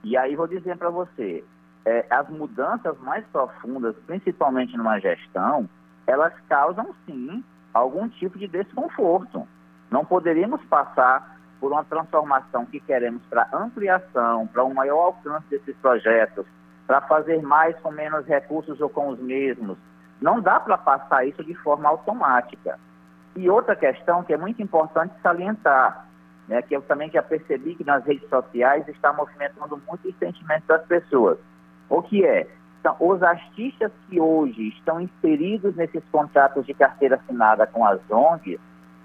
E 0.01 0.15
aí 0.15 0.33
vou 0.33 0.47
dizer 0.47 0.77
para 0.77 0.89
você, 0.89 1.43
é, 1.83 2.05
as 2.09 2.29
mudanças 2.29 2.97
mais 3.01 3.25
profundas, 3.33 3.93
principalmente 4.07 4.77
numa 4.77 4.97
gestão, 4.97 5.67
elas 6.07 6.33
causam 6.47 6.93
sim 7.05 7.43
algum 7.73 8.07
tipo 8.07 8.37
de 8.37 8.47
desconforto. 8.47 9.47
Não 9.91 10.05
poderíamos 10.05 10.63
passar 10.65 11.37
por 11.59 11.71
uma 11.71 11.83
transformação 11.83 12.65
que 12.65 12.79
queremos 12.79 13.21
para 13.25 13.49
ampliação, 13.53 14.47
para 14.47 14.63
um 14.63 14.73
maior 14.73 15.05
alcance 15.05 15.45
desses 15.49 15.75
projetos, 15.77 16.45
para 16.85 17.01
fazer 17.01 17.41
mais 17.41 17.77
com 17.79 17.91
menos 17.91 18.25
recursos 18.25 18.79
ou 18.79 18.89
com 18.89 19.09
os 19.09 19.19
mesmos. 19.19 19.77
Não 20.21 20.39
dá 20.39 20.59
para 20.59 20.77
passar 20.77 21.25
isso 21.27 21.43
de 21.43 21.55
forma 21.55 21.89
automática. 21.89 22.79
E 23.35 23.49
outra 23.49 23.75
questão 23.75 24.23
que 24.23 24.33
é 24.33 24.37
muito 24.37 24.61
importante 24.61 25.13
salientar, 25.21 26.07
né, 26.47 26.61
que 26.61 26.75
eu 26.75 26.81
também 26.83 27.09
já 27.09 27.21
percebi 27.21 27.75
que 27.75 27.83
nas 27.83 28.05
redes 28.05 28.29
sociais 28.29 28.87
está 28.87 29.11
movimentando 29.11 29.81
muito 29.87 30.07
os 30.07 30.17
sentimentos 30.17 30.67
das 30.67 30.85
pessoas. 30.85 31.37
O 31.89 32.01
que 32.01 32.23
é? 32.23 32.47
Então, 32.85 32.95
os 32.99 33.23
artistas 33.23 33.91
que 34.07 34.21
hoje 34.21 34.67
estão 34.67 35.01
inseridos 35.01 35.75
nesses 35.75 36.03
contratos 36.11 36.67
de 36.67 36.73
carteira 36.75 37.15
assinada 37.15 37.65
com 37.65 37.83
as 37.83 37.99
ONGs, 38.11 38.59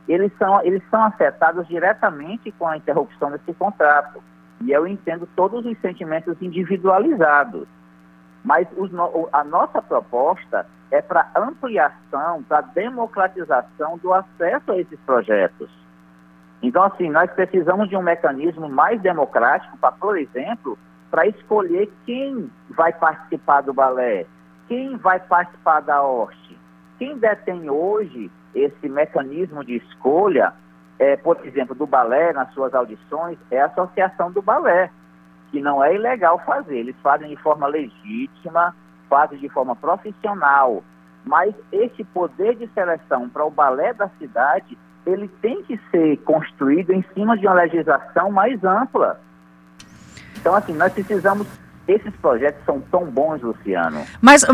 eles 0.07 0.31
são, 0.37 0.63
eles 0.63 0.83
são 0.91 1.03
afetados 1.03 1.67
diretamente 1.67 2.53
com 2.53 2.69
a 2.69 2.77
interrupção 2.77 3.31
desse 3.31 3.55
contrato. 3.55 4.23
E 4.61 4.71
eu 4.71 4.87
entendo 4.87 5.27
todos 5.35 5.65
os 5.65 5.81
sentimentos 5.81 6.37
individualizados. 6.43 7.67
Mas 8.45 8.69
os, 8.77 8.91
a 9.33 9.45
nossa 9.45 9.81
proposta 9.81 10.67
é 10.91 11.01
para 11.01 11.31
ampliação, 11.35 12.43
para 12.43 12.61
democratização 12.61 13.97
do 13.97 14.13
acesso 14.13 14.73
a 14.73 14.79
esses 14.79 15.01
projetos. 15.07 15.71
Então, 16.63 16.83
assim, 16.83 17.09
nós 17.09 17.31
precisamos 17.31 17.89
de 17.89 17.97
um 17.97 18.03
mecanismo 18.03 18.69
mais 18.69 19.01
democrático 19.01 19.79
para, 19.79 19.93
por 19.93 20.19
exemplo, 20.19 20.79
para 21.11 21.27
escolher 21.27 21.91
quem 22.07 22.51
vai 22.71 22.93
participar 22.93 23.63
do 23.63 23.75
balé, 23.75 24.27
quem 24.69 24.97
vai 24.97 25.19
participar 25.19 25.81
da 25.81 26.01
horte. 26.03 26.57
Quem 26.99 27.19
detém 27.19 27.69
hoje 27.69 28.31
esse 28.55 28.89
mecanismo 28.89 29.65
de 29.65 29.77
escolha, 29.77 30.53
é, 30.99 31.17
por 31.17 31.45
exemplo, 31.45 31.75
do 31.75 31.87
balé 31.87 32.33
nas 32.33 32.53
suas 32.53 32.75
audições, 32.75 33.39
é 33.51 33.61
a 33.61 33.67
Associação 33.67 34.31
do 34.31 34.43
Balé, 34.43 34.91
que 35.51 35.61
não 35.61 35.83
é 35.83 35.95
ilegal 35.95 36.39
fazer. 36.45 36.79
Eles 36.79 36.97
fazem 37.03 37.29
de 37.29 37.37
forma 37.37 37.67
legítima, 37.67 38.75
fazem 39.09 39.39
de 39.39 39.49
forma 39.49 39.75
profissional. 39.75 40.85
Mas 41.25 41.55
esse 41.73 42.05
poder 42.05 42.55
de 42.57 42.69
seleção 42.69 43.29
para 43.29 43.45
o 43.45 43.51
balé 43.51 43.93
da 43.95 44.09
cidade, 44.19 44.77
ele 45.07 45.29
tem 45.41 45.63
que 45.65 45.79
ser 45.91 46.19
construído 46.19 46.93
em 46.93 47.03
cima 47.15 47.37
de 47.37 47.47
uma 47.47 47.55
legislação 47.55 48.31
mais 48.31 48.63
ampla 48.63 49.19
então, 50.41 50.55
assim, 50.55 50.73
nós 50.73 50.93
precisamos 50.93 51.47
esses 51.91 52.13
projetos 52.23 52.65
são 52.65 52.81
tão 52.91 53.05
bons, 53.07 53.43
Luciano. 53.43 54.03
Mas, 54.21 54.45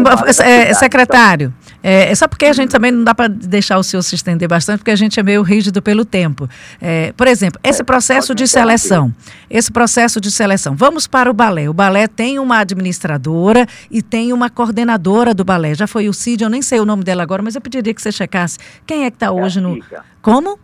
é, 0.40 0.73
secretário, 0.73 1.52
é, 1.83 2.14
só 2.14 2.26
porque 2.26 2.47
a 2.47 2.52
gente 2.52 2.71
também 2.71 2.90
não 2.90 3.05
dá 3.05 3.14
para 3.14 3.28
deixar 3.28 3.78
o 3.78 3.83
senhor 3.83 4.02
se 4.02 4.14
estender 4.14 4.49
bastante, 4.49 4.78
porque 4.78 4.90
a 4.90 4.97
gente 4.97 5.21
é 5.21 5.23
meio 5.23 5.43
rígido 5.43 5.83
pelo 5.83 6.05
tempo. 6.05 6.49
É, 6.81 7.12
por 7.12 7.26
exemplo, 7.26 7.61
esse 7.62 7.83
é, 7.83 7.85
processo 7.85 8.35
de 8.35 8.49
seleção, 8.49 9.12
esse 9.50 9.71
processo 9.71 10.21
de 10.21 10.31
seleção, 10.31 10.75
vamos 10.75 11.07
para 11.07 11.31
o 11.31 11.35
balé. 11.35 11.69
O 11.69 11.75
balé 11.75 12.09
tem 12.09 12.38
uma 12.38 12.59
administradora 12.61 13.66
e 13.90 14.00
tem 14.00 14.33
uma 14.33 14.49
coordenadora 14.49 15.35
do 15.35 15.45
balé. 15.45 15.75
Já 15.75 15.87
foi 15.87 16.09
o 16.09 16.14
Cid, 16.14 16.43
eu 16.43 16.50
nem 16.50 16.62
sei 16.62 16.81
o 16.81 16.87
nome 16.87 17.05
dela 17.05 17.23
agora, 17.23 17.43
mas 17.43 17.55
eu 17.55 17.61
pediria 17.61 17.93
que 17.93 18.00
você 18.00 18.12
checasse 18.12 18.59
quem 18.87 19.05
é 19.05 19.11
que 19.11 19.16
está 19.16 19.31
hoje 19.31 19.61
no... 19.61 19.78
Como? 20.23 20.59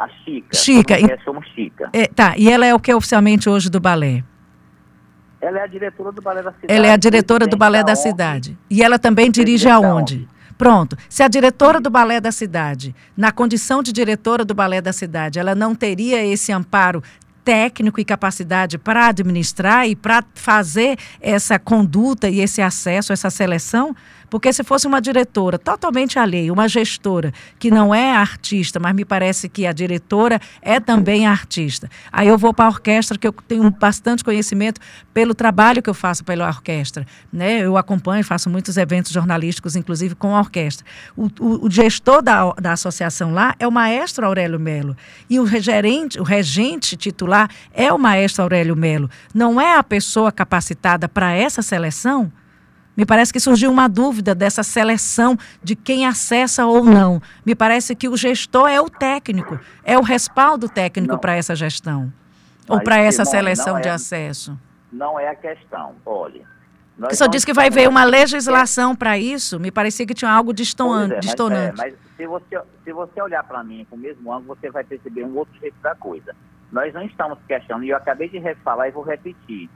A 0.00 0.08
Chica. 0.24 0.56
Chica. 0.56 0.98
E... 0.98 1.18
Somos 1.22 1.46
Chica. 1.48 1.90
É, 1.92 2.06
tá, 2.06 2.34
e 2.38 2.50
ela 2.50 2.64
é 2.64 2.74
o 2.74 2.80
que 2.80 2.92
oficialmente 2.92 3.50
hoje 3.50 3.68
do 3.68 3.78
balé? 3.78 4.24
Ela 5.42 5.58
é 5.58 5.62
a 5.62 5.66
diretora 5.66 6.10
do 6.10 6.22
balé 6.22 6.42
da 6.42 6.52
cidade. 6.52 6.72
Ela 6.72 6.86
é 6.86 6.92
a 6.92 6.96
diretora 6.96 7.46
do 7.46 7.56
balé 7.56 7.84
da 7.84 7.94
cidade. 7.94 8.58
E 8.70 8.82
ela 8.82 8.98
também 8.98 9.30
dirige 9.30 9.68
aonde? 9.68 10.26
Pronto. 10.56 10.96
Se 11.08 11.22
a 11.22 11.28
diretora 11.28 11.80
do 11.80 11.90
balé 11.90 12.18
da 12.18 12.32
cidade, 12.32 12.94
na 13.14 13.30
condição 13.30 13.82
de 13.82 13.92
diretora 13.92 14.42
do 14.42 14.54
balé 14.54 14.80
da 14.80 14.92
cidade, 14.92 15.38
ela 15.38 15.54
não 15.54 15.74
teria 15.74 16.24
esse 16.24 16.50
amparo 16.50 17.02
técnico 17.44 18.00
e 18.00 18.04
capacidade 18.04 18.78
para 18.78 19.06
administrar 19.06 19.88
e 19.88 19.96
para 19.96 20.22
fazer 20.34 20.98
essa 21.20 21.58
conduta 21.58 22.28
e 22.28 22.40
esse 22.40 22.62
acesso, 22.62 23.12
essa 23.12 23.30
seleção, 23.30 23.94
porque 24.30 24.52
se 24.52 24.62
fosse 24.62 24.86
uma 24.86 25.00
diretora 25.00 25.58
totalmente 25.58 26.18
alheia, 26.18 26.52
uma 26.52 26.68
gestora 26.68 27.32
que 27.58 27.70
não 27.70 27.94
é 27.94 28.12
artista, 28.12 28.78
mas 28.78 28.94
me 28.94 29.04
parece 29.04 29.48
que 29.48 29.66
a 29.66 29.72
diretora 29.72 30.40
é 30.62 30.78
também 30.78 31.26
artista. 31.26 31.90
Aí 32.12 32.28
eu 32.28 32.38
vou 32.38 32.54
para 32.54 32.66
a 32.66 32.68
orquestra, 32.68 33.18
que 33.18 33.26
eu 33.26 33.32
tenho 33.32 33.68
bastante 33.70 34.22
conhecimento 34.22 34.80
pelo 35.12 35.34
trabalho 35.34 35.82
que 35.82 35.90
eu 35.90 35.94
faço 35.94 36.24
pela 36.24 36.46
orquestra. 36.46 37.04
Né? 37.32 37.60
Eu 37.60 37.76
acompanho, 37.76 38.24
faço 38.24 38.48
muitos 38.48 38.76
eventos 38.76 39.12
jornalísticos, 39.12 39.74
inclusive 39.74 40.14
com 40.14 40.34
a 40.34 40.38
orquestra. 40.38 40.86
O, 41.16 41.28
o, 41.40 41.66
o 41.66 41.70
gestor 41.70 42.22
da, 42.22 42.52
da 42.52 42.72
associação 42.72 43.32
lá 43.32 43.54
é 43.58 43.66
o 43.66 43.72
maestro 43.72 44.24
Aurélio 44.24 44.60
Melo. 44.60 44.96
E 45.28 45.40
o 45.40 45.46
gerente, 45.46 46.20
o 46.20 46.22
regente 46.22 46.96
titular 46.96 47.50
é 47.74 47.92
o 47.92 47.98
maestro 47.98 48.42
Aurélio 48.42 48.76
Melo. 48.76 49.10
Não 49.34 49.60
é 49.60 49.76
a 49.76 49.82
pessoa 49.82 50.30
capacitada 50.30 51.08
para 51.08 51.32
essa 51.32 51.62
seleção? 51.62 52.32
Me 53.00 53.06
parece 53.06 53.32
que 53.32 53.40
surgiu 53.40 53.70
uma 53.70 53.88
dúvida 53.88 54.34
dessa 54.34 54.62
seleção 54.62 55.34
de 55.62 55.74
quem 55.74 56.06
acessa 56.06 56.66
ou 56.66 56.84
não. 56.84 57.18
Me 57.46 57.54
parece 57.54 57.96
que 57.96 58.06
o 58.06 58.14
gestor 58.14 58.68
é 58.68 58.78
o 58.78 58.90
técnico, 58.90 59.58
é 59.82 59.96
o 59.96 60.02
respaldo 60.02 60.68
técnico 60.68 61.16
para 61.16 61.34
essa 61.34 61.56
gestão 61.56 62.12
ou 62.68 62.78
para 62.82 62.98
essa 62.98 63.24
seleção 63.24 63.78
é, 63.78 63.80
de 63.80 63.88
acesso. 63.88 64.54
Não 64.92 65.18
é 65.18 65.28
a 65.28 65.34
questão. 65.34 65.94
Olha. 66.04 66.42
Você 66.98 67.16
só 67.16 67.26
disse 67.26 67.46
que 67.46 67.54
vai 67.54 67.70
ver 67.70 67.88
uma 67.88 68.04
legislação 68.04 68.94
para 68.94 69.16
isso. 69.16 69.58
Me 69.58 69.70
parecia 69.70 70.04
que 70.04 70.12
tinha 70.12 70.30
algo 70.30 70.52
distonante. 70.52 71.26
É, 71.26 71.34
mas, 71.38 71.50
é, 71.50 71.72
mas 71.78 71.94
se, 72.18 72.26
você, 72.26 72.60
se 72.84 72.92
você 72.92 73.22
olhar 73.22 73.42
para 73.44 73.64
mim 73.64 73.86
com 73.88 73.96
o 73.96 73.98
mesmo 73.98 74.30
ângulo, 74.30 74.58
você 74.60 74.70
vai 74.70 74.84
perceber 74.84 75.24
um 75.24 75.34
outro 75.38 75.58
jeito 75.58 75.76
da 75.82 75.94
coisa. 75.94 76.36
Nós 76.70 76.92
não 76.92 77.02
estamos 77.04 77.38
questionando, 77.48 77.84
e 77.84 77.88
eu 77.88 77.96
acabei 77.96 78.28
de 78.28 78.38
refalar 78.38 78.88
e 78.88 78.90
vou 78.90 79.02
repetir. 79.02 79.70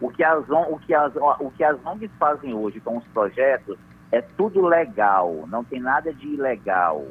O 0.00 0.10
que, 0.10 0.22
as, 0.22 0.44
o, 0.48 0.78
que 0.78 0.94
as, 0.94 1.12
o 1.16 1.50
que 1.50 1.64
as 1.64 1.84
ONGs 1.84 2.10
fazem 2.18 2.54
hoje 2.54 2.80
com 2.80 2.98
os 2.98 3.04
projetos 3.08 3.78
é 4.12 4.20
tudo 4.20 4.64
legal, 4.64 5.44
não 5.48 5.64
tem 5.64 5.80
nada 5.80 6.12
de 6.12 6.26
ilegal. 6.26 7.04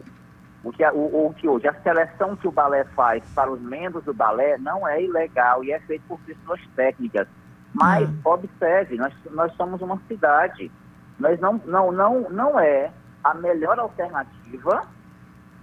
O 0.64 0.72
que, 0.72 0.84
o, 0.88 1.28
o 1.28 1.34
que 1.36 1.48
hoje, 1.48 1.68
a 1.68 1.74
seleção 1.82 2.36
que 2.36 2.48
o 2.48 2.52
balé 2.52 2.84
faz 2.96 3.24
para 3.36 3.52
os 3.52 3.62
membros 3.62 4.04
do 4.04 4.14
balé 4.14 4.58
não 4.58 4.88
é 4.88 5.02
ilegal 5.02 5.64
e 5.64 5.72
é 5.72 5.80
feito 5.82 6.04
por 6.08 6.20
pessoas 6.22 6.60
técnicas. 6.76 7.28
Mas, 7.74 8.10
hum. 8.10 8.20
observe, 8.24 8.96
nós, 8.96 9.14
nós 9.32 9.54
somos 9.56 9.82
uma 9.82 10.00
cidade. 10.08 10.72
Nós 11.20 11.40
não, 11.40 11.62
não, 11.66 11.92
não, 11.92 12.30
não 12.30 12.60
é 12.60 12.92
a 13.24 13.34
melhor 13.34 13.78
alternativa 13.80 14.88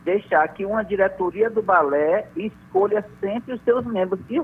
deixar 0.05 0.47
que 0.49 0.65
uma 0.65 0.85
diretoria 0.85 1.49
do 1.49 1.63
balé 1.63 2.29
escolha 2.37 3.05
sempre 3.21 3.55
os 3.55 3.63
seus 3.63 3.85
membros. 3.87 4.21
E 4.29 4.41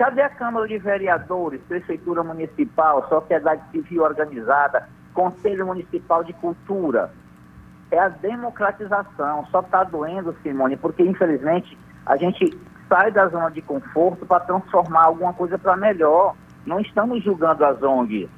Cadê 0.00 0.22
a 0.22 0.30
Câmara 0.30 0.66
de 0.66 0.78
Vereadores, 0.78 1.60
Prefeitura 1.68 2.24
Municipal, 2.24 3.06
Sociedade 3.08 3.62
Civil 3.70 4.02
Organizada, 4.02 4.88
Conselho 5.12 5.66
Municipal 5.66 6.24
de 6.24 6.32
Cultura? 6.32 7.12
é 7.90 7.98
a 7.98 8.08
democratização. 8.08 9.46
Só 9.50 9.60
está 9.60 9.84
doendo, 9.84 10.34
Simone, 10.42 10.76
porque 10.76 11.02
infelizmente 11.02 11.76
a 12.06 12.16
gente 12.16 12.56
sai 12.88 13.10
da 13.10 13.28
zona 13.28 13.50
de 13.50 13.60
conforto 13.60 14.24
para 14.26 14.40
transformar 14.40 15.04
alguma 15.04 15.32
coisa 15.32 15.58
para 15.58 15.76
melhor. 15.76 16.34
Não 16.64 16.80
estamos 16.80 17.22
julgando 17.22 17.64
as 17.64 17.82
ONGs. 17.82 18.28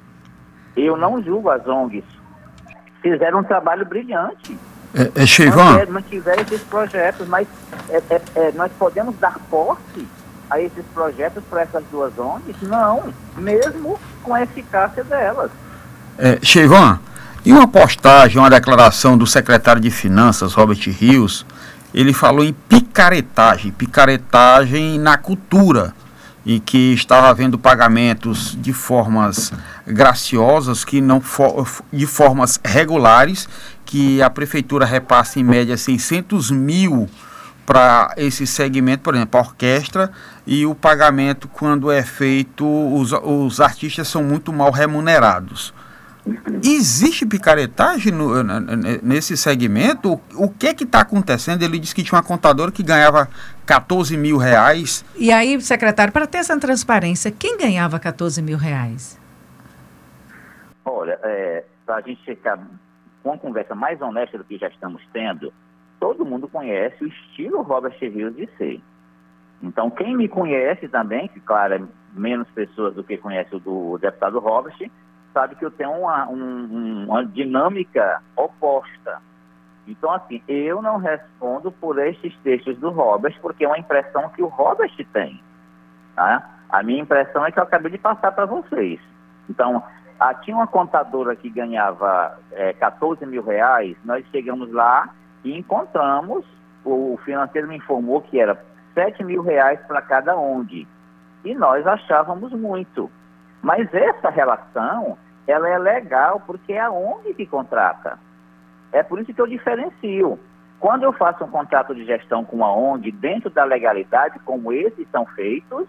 Eu 0.75 0.97
não 0.97 1.21
julgo 1.21 1.49
as 1.49 1.65
ONGs. 1.67 2.05
Fizeram 3.01 3.39
um 3.39 3.43
trabalho 3.43 3.85
brilhante. 3.85 4.57
É, 4.95 5.23
é 5.23 5.25
Cheivan? 5.25 5.85
Mantiveram 5.89 6.41
esses 6.41 6.63
projetos, 6.63 7.27
mas 7.27 7.47
é, 7.89 7.97
é, 7.97 8.21
é, 8.35 8.51
nós 8.53 8.71
podemos 8.73 9.17
dar 9.19 9.37
posse 9.49 10.07
a 10.49 10.59
esses 10.59 10.85
projetos 10.93 11.43
para 11.49 11.61
essas 11.61 11.83
duas 11.91 12.17
ONGs? 12.17 12.61
Não, 12.61 13.13
mesmo 13.37 13.99
com 14.21 14.33
a 14.33 14.43
eficácia 14.43 15.03
delas. 15.03 15.51
É, 16.17 16.39
Cheivan, 16.41 16.99
em 17.45 17.51
uma 17.51 17.67
postagem, 17.67 18.39
uma 18.39 18.49
declaração 18.49 19.17
do 19.17 19.27
secretário 19.27 19.81
de 19.81 19.91
Finanças, 19.91 20.53
Robert 20.53 20.79
Rios, 20.87 21.45
ele 21.93 22.13
falou 22.13 22.43
em 22.43 22.53
picaretagem, 22.53 23.71
picaretagem 23.71 24.99
na 24.99 25.17
cultura, 25.17 25.93
e 26.45 26.59
que 26.59 26.93
estava 26.93 27.29
havendo 27.29 27.57
pagamentos 27.57 28.57
de 28.59 28.73
formas 28.73 29.53
graciosas, 29.87 30.83
que 30.83 30.99
não 30.99 31.21
for, 31.21 31.67
de 31.91 32.05
formas 32.05 32.59
regulares, 32.63 33.47
que 33.85 34.21
a 34.21 34.29
prefeitura 34.29 34.85
repassa 34.85 35.39
em 35.39 35.43
média 35.43 35.77
600 35.77 36.51
mil 36.51 37.09
para 37.65 38.13
esse 38.17 38.45
segmento, 38.45 39.03
por 39.03 39.15
exemplo, 39.15 39.39
a 39.39 39.43
orquestra, 39.43 40.11
e 40.45 40.65
o 40.65 40.75
pagamento, 40.75 41.47
quando 41.47 41.91
é 41.91 42.03
feito, 42.03 42.65
os, 42.65 43.13
os 43.13 43.61
artistas 43.61 44.07
são 44.07 44.23
muito 44.23 44.51
mal 44.51 44.71
remunerados. 44.71 45.73
Existe 46.63 47.25
picaretagem 47.25 48.13
no, 48.13 48.41
nesse 49.01 49.35
segmento? 49.35 50.13
O, 50.13 50.45
o 50.45 50.49
que 50.49 50.67
é 50.67 50.73
que 50.73 50.85
está 50.85 51.01
acontecendo? 51.01 51.63
Ele 51.63 51.77
disse 51.77 51.93
que 51.93 52.01
tinha 52.01 52.17
uma 52.17 52.23
contadora 52.23 52.71
que 52.71 52.81
ganhava 52.81 53.29
14 53.65 54.15
mil 54.15 54.37
reais. 54.37 55.03
E 55.17 55.31
aí, 55.33 55.59
secretário, 55.59 56.13
para 56.13 56.25
ter 56.25 56.37
essa 56.37 56.57
transparência, 56.57 57.29
quem 57.29 57.57
ganhava 57.57 57.99
14 57.99 58.41
mil 58.41 58.57
reais? 58.57 59.19
Olha, 60.85 61.19
é, 61.23 61.65
para 61.85 61.97
a 61.97 62.01
gente 62.01 62.23
ficar 62.23 62.57
com 63.21 63.29
uma 63.29 63.37
conversa 63.37 63.75
mais 63.75 64.01
honesta 64.01 64.37
do 64.37 64.45
que 64.45 64.57
já 64.57 64.67
estamos 64.67 65.01
tendo, 65.11 65.51
todo 66.03 66.25
mundo 66.25 66.49
conhece 66.49 67.01
o 67.01 67.07
estilo 67.07 67.61
Robert 67.61 67.95
Rios 67.97 68.35
de 68.35 68.45
ser. 68.57 68.81
Então, 69.61 69.89
quem 69.89 70.17
me 70.17 70.27
conhece 70.27 70.89
também, 70.89 71.29
que 71.29 71.39
claro, 71.39 71.75
é 71.75 71.81
menos 72.13 72.45
pessoas 72.49 72.93
do 72.93 73.05
que 73.05 73.17
conhece 73.17 73.55
o 73.55 73.59
do 73.61 73.97
deputado 73.99 74.37
Robert, 74.39 74.75
sabe 75.33 75.55
que 75.55 75.63
eu 75.63 75.71
tenho 75.71 75.91
uma, 75.91 76.27
um, 76.27 77.05
uma 77.05 77.25
dinâmica 77.25 78.21
oposta. 78.35 79.21
Então, 79.87 80.11
assim, 80.11 80.43
eu 80.45 80.81
não 80.81 80.97
respondo 80.97 81.71
por 81.71 81.97
estes 81.97 82.35
textos 82.43 82.77
do 82.79 82.89
Robert, 82.89 83.39
porque 83.41 83.63
é 83.63 83.67
uma 83.69 83.79
impressão 83.79 84.27
que 84.31 84.43
o 84.43 84.47
Robert 84.47 84.93
tem. 85.13 85.41
Tá? 86.17 86.57
A 86.67 86.83
minha 86.83 87.01
impressão 87.01 87.45
é 87.45 87.51
que 87.51 87.59
eu 87.59 87.63
acabei 87.63 87.93
de 87.93 87.97
passar 87.97 88.33
para 88.33 88.45
vocês. 88.45 88.99
Então, 89.49 89.81
ah, 90.19 90.33
tinha 90.33 90.57
uma 90.57 90.67
contadora 90.67 91.33
que 91.33 91.49
ganhava 91.49 92.37
é, 92.51 92.73
14 92.73 93.25
mil 93.25 93.41
reais, 93.41 93.95
nós 94.03 94.25
chegamos 94.33 94.69
lá 94.73 95.09
e 95.43 95.57
encontramos, 95.57 96.45
o 96.85 97.17
financeiro 97.23 97.67
me 97.67 97.77
informou 97.77 98.21
que 98.21 98.39
era 98.39 98.57
7 98.93 99.23
mil 99.23 99.41
reais 99.41 99.79
para 99.87 100.01
cada 100.01 100.35
ONG. 100.35 100.87
E 101.43 101.53
nós 101.55 101.85
achávamos 101.85 102.51
muito. 102.53 103.11
Mas 103.61 103.93
essa 103.93 104.29
relação, 104.29 105.17
ela 105.47 105.69
é 105.69 105.77
legal 105.77 106.41
porque 106.45 106.73
é 106.73 106.81
a 106.81 106.91
ONG 106.91 107.33
que 107.33 107.45
contrata. 107.45 108.17
É 108.91 109.01
por 109.03 109.19
isso 109.19 109.33
que 109.33 109.41
eu 109.41 109.47
diferencio. 109.47 110.39
Quando 110.79 111.03
eu 111.03 111.13
faço 111.13 111.43
um 111.43 111.49
contrato 111.49 111.95
de 111.95 112.05
gestão 112.05 112.43
com 112.43 112.63
a 112.63 112.73
ONG 112.73 113.11
dentro 113.11 113.49
da 113.49 113.63
legalidade, 113.63 114.39
como 114.39 114.71
esses 114.71 115.07
são 115.09 115.25
feitos, 115.27 115.87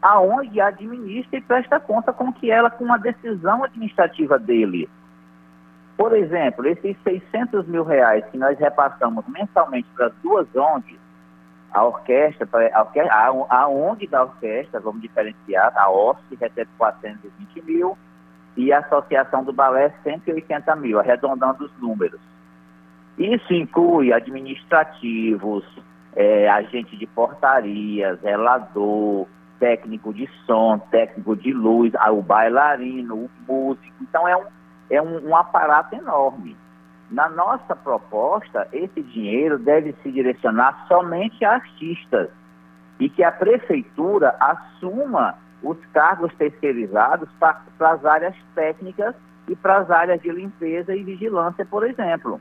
a 0.00 0.20
ONG 0.20 0.60
administra 0.60 1.38
e 1.38 1.42
presta 1.42 1.78
conta 1.78 2.12
com 2.12 2.32
que 2.32 2.50
ela, 2.50 2.70
com 2.70 2.84
uma 2.84 2.98
decisão 2.98 3.64
administrativa 3.64 4.38
dele. 4.38 4.88
Por 6.00 6.16
exemplo, 6.16 6.66
esses 6.66 6.96
600 7.02 7.66
mil 7.66 7.84
reais 7.84 8.24
que 8.32 8.38
nós 8.38 8.58
repassamos 8.58 9.22
mensalmente 9.28 9.86
para 9.94 10.06
as 10.06 10.14
duas 10.22 10.46
ONGs, 10.56 10.98
a 11.72 11.84
orquestra, 11.84 12.48
a, 12.72 13.26
a 13.50 13.68
ONG 13.68 14.06
da 14.06 14.22
orquestra, 14.22 14.80
vamos 14.80 15.02
diferenciar, 15.02 15.70
a 15.76 15.90
OSC 15.90 16.36
recebe 16.40 16.70
420 16.78 17.62
mil 17.66 17.98
e 18.56 18.72
a 18.72 18.78
Associação 18.78 19.44
do 19.44 19.52
Balé 19.52 19.92
180 20.02 20.74
mil, 20.76 20.98
arredondando 20.98 21.66
os 21.66 21.78
números. 21.78 22.18
Isso 23.18 23.52
inclui 23.52 24.10
administrativos, 24.10 25.66
é, 26.16 26.48
agente 26.48 26.96
de 26.96 27.06
portaria, 27.08 28.14
zelador, 28.22 29.26
técnico 29.58 30.14
de 30.14 30.26
som, 30.46 30.78
técnico 30.78 31.36
de 31.36 31.52
luz, 31.52 31.92
o 32.10 32.22
bailarino, 32.22 33.16
o 33.26 33.30
músico. 33.46 33.96
Então 34.00 34.26
é 34.26 34.34
um, 34.34 34.46
é 34.90 35.00
um, 35.00 35.28
um 35.28 35.36
aparato 35.36 35.94
enorme. 35.94 36.56
Na 37.10 37.28
nossa 37.28 37.74
proposta, 37.74 38.68
esse 38.72 39.02
dinheiro 39.02 39.58
deve 39.58 39.94
se 40.02 40.12
direcionar 40.12 40.86
somente 40.86 41.44
a 41.44 41.54
artistas 41.54 42.28
e 42.98 43.08
que 43.08 43.24
a 43.24 43.32
prefeitura 43.32 44.36
assuma 44.38 45.36
os 45.62 45.78
cargos 45.92 46.32
terceirizados 46.34 47.28
para 47.38 47.90
as 47.92 48.04
áreas 48.04 48.34
técnicas 48.54 49.14
e 49.48 49.56
para 49.56 49.78
as 49.78 49.90
áreas 49.90 50.20
de 50.20 50.30
limpeza 50.30 50.94
e 50.94 51.02
vigilância, 51.02 51.64
por 51.64 51.84
exemplo. 51.84 52.40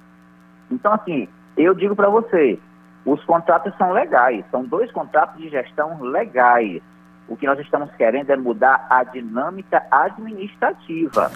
Então, 0.69 0.93
assim, 0.93 1.27
eu 1.57 1.73
digo 1.73 1.95
para 1.95 2.09
você, 2.09 2.59
os 3.05 3.23
contratos 3.25 3.75
são 3.77 3.91
legais, 3.91 4.45
são 4.51 4.63
dois 4.63 4.91
contratos 4.91 5.37
de 5.37 5.49
gestão 5.49 5.99
legais. 6.01 6.81
O 7.27 7.35
que 7.35 7.47
nós 7.47 7.59
estamos 7.59 7.91
querendo 7.95 8.29
é 8.29 8.35
mudar 8.35 8.85
a 8.89 9.03
dinâmica 9.03 9.83
administrativa. 9.89 11.31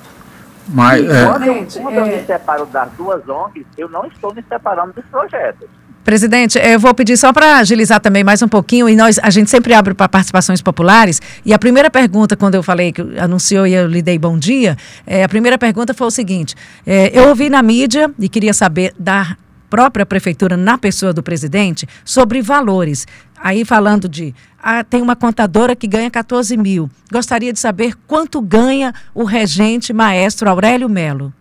Mas, 0.68 1.10
é... 1.10 1.26
Quando, 1.26 1.44
eu, 1.44 1.68
quando 1.82 1.96
eu 1.96 2.06
me 2.06 2.14
é- 2.14 2.24
separo 2.24 2.66
das 2.68 2.92
duas 2.94 3.28
ONGs, 3.28 3.66
eu 3.78 3.90
não 3.90 4.06
estou 4.06 4.34
me 4.34 4.44
separando 4.48 4.94
dos 4.94 5.06
projetos. 5.06 5.68
Presidente, 6.04 6.60
eu 6.60 6.78
vou 6.82 6.94
pedir 6.94 7.16
só 7.16 7.32
para 7.32 7.60
agilizar 7.60 7.98
também 8.02 8.26
mais 8.26 8.42
um 8.42 8.48
pouquinho, 8.48 8.90
e 8.90 8.96
nós, 8.96 9.18
a 9.24 9.30
gente 9.30 9.50
sempre 9.50 9.74
abre 9.74 9.94
para 9.94 10.10
participações 10.10 10.62
populares, 10.62 11.22
e 11.46 11.54
a 11.54 11.60
primeira 11.60 11.90
pergunta, 11.90 12.36
quando 12.36 12.56
eu 12.56 12.64
falei 12.64 12.92
que 12.92 13.02
anunciou 13.18 13.66
e 13.66 13.74
eu 13.74 13.88
lhe 13.88 14.02
dei 14.02 14.20
bom 14.20 14.38
dia, 14.38 14.76
é, 15.08 15.24
a 15.24 15.30
primeira 15.30 15.58
pergunta 15.58 15.94
foi 15.94 16.08
o 16.08 16.12
seguinte, 16.12 16.56
é, 16.86 17.18
eu 17.18 17.30
ouvi 17.30 17.50
na 17.50 17.62
mídia 17.62 18.12
e 18.20 18.28
queria 18.28 18.54
saber 18.54 18.94
da 19.00 19.38
própria 19.70 20.06
prefeitura, 20.06 20.58
na 20.58 20.78
pessoa 20.78 21.14
do 21.14 21.24
presidente, 21.24 21.88
sobre 22.06 22.42
valores. 22.42 23.08
Aí 23.44 23.66
falando 23.66 24.08
de, 24.08 24.34
ah, 24.58 24.86
tem 24.86 25.02
uma 25.02 25.18
contadora 25.18 25.76
que 25.76 25.86
ganha 25.86 26.10
14 26.10 26.56
mil. 26.56 26.90
Gostaria 27.12 27.52
de 27.52 27.60
saber 27.60 27.94
quanto 28.08 28.40
ganha 28.40 28.94
o 29.14 29.26
regente 29.26 29.92
maestro 29.92 30.50
Aurélio 30.50 30.88
Melo. 30.88 31.34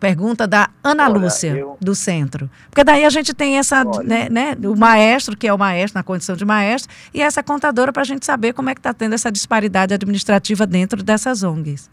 Pergunta 0.00 0.46
da 0.46 0.70
Ana 0.82 1.04
Olha, 1.04 1.18
Lúcia, 1.18 1.54
eu... 1.54 1.76
do 1.78 1.94
centro. 1.94 2.50
Porque 2.70 2.82
daí 2.82 3.04
a 3.04 3.10
gente 3.10 3.34
tem 3.34 3.58
essa, 3.58 3.84
né, 4.02 4.30
né, 4.30 4.56
o 4.64 4.74
maestro, 4.74 5.36
que 5.36 5.46
é 5.46 5.52
o 5.52 5.58
maestro 5.58 5.98
na 5.98 6.02
condição 6.02 6.34
de 6.34 6.46
maestro, 6.46 6.90
e 7.12 7.20
essa 7.20 7.42
contadora 7.42 7.92
para 7.92 8.00
a 8.00 8.06
gente 8.06 8.24
saber 8.24 8.54
como 8.54 8.70
é 8.70 8.74
que 8.74 8.80
está 8.80 8.94
tendo 8.94 9.14
essa 9.14 9.30
disparidade 9.30 9.92
administrativa 9.92 10.66
dentro 10.66 11.02
dessas 11.02 11.42
ONGs. 11.42 11.90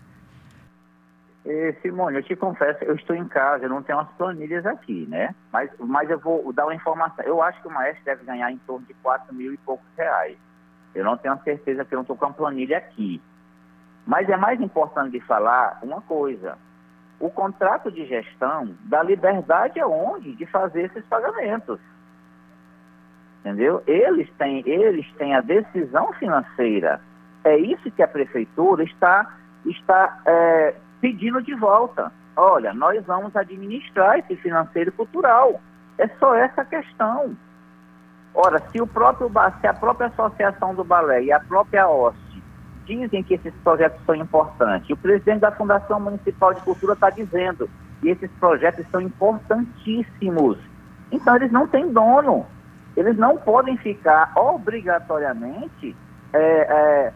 Simone, 1.81 2.17
eu 2.17 2.23
te 2.23 2.35
confesso, 2.35 2.83
eu 2.83 2.95
estou 2.95 3.15
em 3.15 3.27
casa, 3.27 3.65
eu 3.65 3.69
não 3.69 3.81
tenho 3.81 3.99
as 3.99 4.09
planilhas 4.13 4.65
aqui, 4.65 5.05
né? 5.07 5.33
Mas, 5.51 5.69
mas 5.79 6.09
eu 6.09 6.19
vou 6.19 6.51
dar 6.51 6.65
uma 6.65 6.75
informação. 6.75 7.23
Eu 7.23 7.41
acho 7.41 7.61
que 7.61 7.67
o 7.67 7.71
maestro 7.71 8.03
deve 8.03 8.25
ganhar 8.25 8.51
em 8.51 8.57
torno 8.59 8.85
de 8.85 8.93
4 8.95 9.33
mil 9.33 9.53
e 9.53 9.57
poucos 9.57 9.87
reais. 9.97 10.37
Eu 10.93 11.05
não 11.05 11.15
tenho 11.15 11.39
certeza 11.43 11.85
que 11.85 11.93
eu 11.93 11.97
não 11.97 12.01
estou 12.01 12.17
com 12.17 12.25
a 12.25 12.33
planilha 12.33 12.77
aqui. 12.77 13.21
Mas 14.05 14.27
é 14.29 14.35
mais 14.35 14.59
importante 14.59 15.11
de 15.11 15.21
falar 15.21 15.79
uma 15.81 16.01
coisa. 16.01 16.57
O 17.19 17.29
contrato 17.29 17.91
de 17.91 18.05
gestão 18.05 18.75
dá 18.85 19.01
liberdade 19.01 19.79
aonde 19.79 20.35
de 20.35 20.45
fazer 20.47 20.85
esses 20.85 21.05
pagamentos. 21.05 21.79
Entendeu? 23.39 23.81
Eles 23.87 24.29
têm, 24.37 24.67
eles 24.67 25.09
têm 25.13 25.33
a 25.33 25.41
decisão 25.41 26.11
financeira. 26.13 26.99
É 27.43 27.57
isso 27.57 27.89
que 27.91 28.03
a 28.03 28.07
prefeitura 28.07 28.83
está, 28.83 29.33
está 29.65 30.19
é, 30.25 30.75
pedindo 31.01 31.41
de 31.41 31.53
volta. 31.55 32.11
Olha, 32.35 32.73
nós 32.73 33.03
vamos 33.05 33.35
administrar 33.35 34.19
esse 34.19 34.35
financeiro 34.37 34.91
cultural. 34.91 35.59
É 35.97 36.07
só 36.19 36.35
essa 36.35 36.63
questão. 36.63 37.35
Ora, 38.33 38.59
se, 38.71 38.79
o 38.79 38.85
próprio, 38.85 39.31
se 39.59 39.67
a 39.67 39.73
própria 39.73 40.07
Associação 40.07 40.75
do 40.75 40.83
Balé 40.83 41.23
e 41.23 41.31
a 41.31 41.39
própria 41.39 41.89
OST 41.89 42.43
dizem 42.85 43.23
que 43.23 43.33
esses 43.33 43.53
projetos 43.63 43.99
são 44.05 44.15
importantes, 44.15 44.89
o 44.89 44.95
presidente 44.95 45.39
da 45.39 45.51
Fundação 45.51 45.99
Municipal 45.99 46.53
de 46.53 46.61
Cultura 46.61 46.93
está 46.93 47.09
dizendo 47.09 47.67
que 47.99 48.09
esses 48.09 48.29
projetos 48.39 48.85
são 48.91 49.01
importantíssimos. 49.01 50.59
Então, 51.11 51.35
eles 51.35 51.51
não 51.51 51.67
têm 51.67 51.91
dono. 51.91 52.45
Eles 52.95 53.17
não 53.17 53.37
podem 53.37 53.77
ficar 53.77 54.31
obrigatoriamente 54.35 55.95
é, 56.33 56.39
é, 56.39 57.13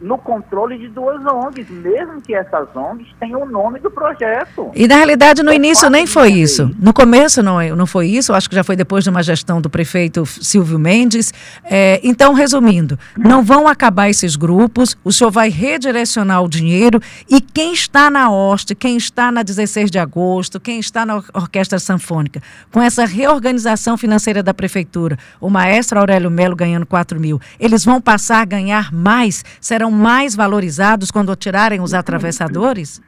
no 0.00 0.18
controle 0.18 0.78
de 0.78 0.88
duas 0.88 1.24
ONGs, 1.24 1.70
mesmo 1.70 2.20
que 2.20 2.34
essas 2.34 2.68
ONGs 2.74 3.08
tenham 3.18 3.42
o 3.42 3.46
nome 3.46 3.80
do 3.80 3.90
projeto. 3.90 4.70
E 4.74 4.86
na 4.86 4.96
realidade, 4.96 5.42
no 5.42 5.50
é 5.50 5.56
início 5.56 5.88
nem 5.88 6.06
foi 6.06 6.32
isso. 6.32 6.70
No 6.78 6.92
começo 6.92 7.42
não, 7.42 7.58
não 7.74 7.86
foi 7.86 8.08
isso, 8.08 8.34
acho 8.34 8.48
que 8.48 8.54
já 8.54 8.62
foi 8.62 8.76
depois 8.76 9.04
de 9.04 9.10
uma 9.10 9.22
gestão 9.22 9.60
do 9.60 9.70
prefeito 9.70 10.26
Silvio 10.26 10.78
Mendes. 10.78 11.32
É, 11.64 12.00
então, 12.02 12.34
resumindo, 12.34 12.98
não 13.16 13.42
vão 13.42 13.66
acabar 13.66 14.08
esses 14.08 14.36
grupos, 14.36 14.96
o 15.02 15.12
senhor 15.12 15.30
vai 15.30 15.48
redirecionar 15.48 16.42
o 16.42 16.48
dinheiro 16.48 17.00
e 17.28 17.40
quem 17.40 17.72
está 17.72 18.10
na 18.10 18.30
hoste, 18.30 18.74
quem 18.74 18.96
está 18.96 19.32
na 19.32 19.42
16 19.42 19.90
de 19.90 19.98
agosto, 19.98 20.60
quem 20.60 20.78
está 20.78 21.06
na 21.06 21.16
Orquestra 21.32 21.78
Sanfônica, 21.78 22.42
com 22.70 22.82
essa 22.82 23.04
reorganização 23.04 23.96
financeira 23.96 24.42
da 24.42 24.52
prefeitura, 24.52 25.18
o 25.40 25.48
maestro 25.48 25.98
Aurélio 25.98 26.30
Melo 26.30 26.54
ganhando 26.54 26.86
4 26.86 27.18
mil, 27.18 27.40
eles 27.58 27.84
vão 27.84 28.00
passar 28.00 28.42
a 28.42 28.44
ganhar 28.44 28.92
mais, 28.92 29.44
serão 29.60 29.85
serão 29.86 29.90
mais 29.90 30.34
valorizados 30.34 31.10
quando 31.10 31.34
tirarem 31.36 31.80
os 31.80 31.94
atravessadores? 31.94 33.00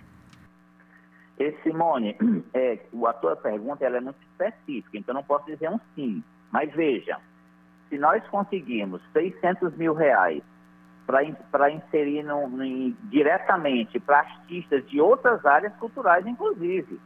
E, 1.38 1.52
Simone, 1.62 2.16
é, 2.54 2.78
a 3.06 3.12
tua 3.12 3.36
pergunta 3.36 3.84
ela 3.84 3.98
é 3.98 4.00
muito 4.00 4.18
específica, 4.30 4.96
então 4.96 5.14
não 5.14 5.22
posso 5.22 5.46
dizer 5.46 5.68
um 5.70 5.78
sim. 5.94 6.22
Mas 6.52 6.72
veja, 6.72 7.18
se 7.88 7.98
nós 7.98 8.22
conseguimos 8.28 9.00
600 9.12 9.76
mil 9.76 9.94
reais 9.94 10.42
para 11.06 11.70
inserir 11.70 12.22
no, 12.22 12.48
no, 12.48 12.92
diretamente 13.10 13.98
para 13.98 14.20
artistas 14.20 14.86
de 14.88 15.00
outras 15.00 15.44
áreas 15.46 15.74
culturais, 15.76 16.26
inclusive, 16.26 17.00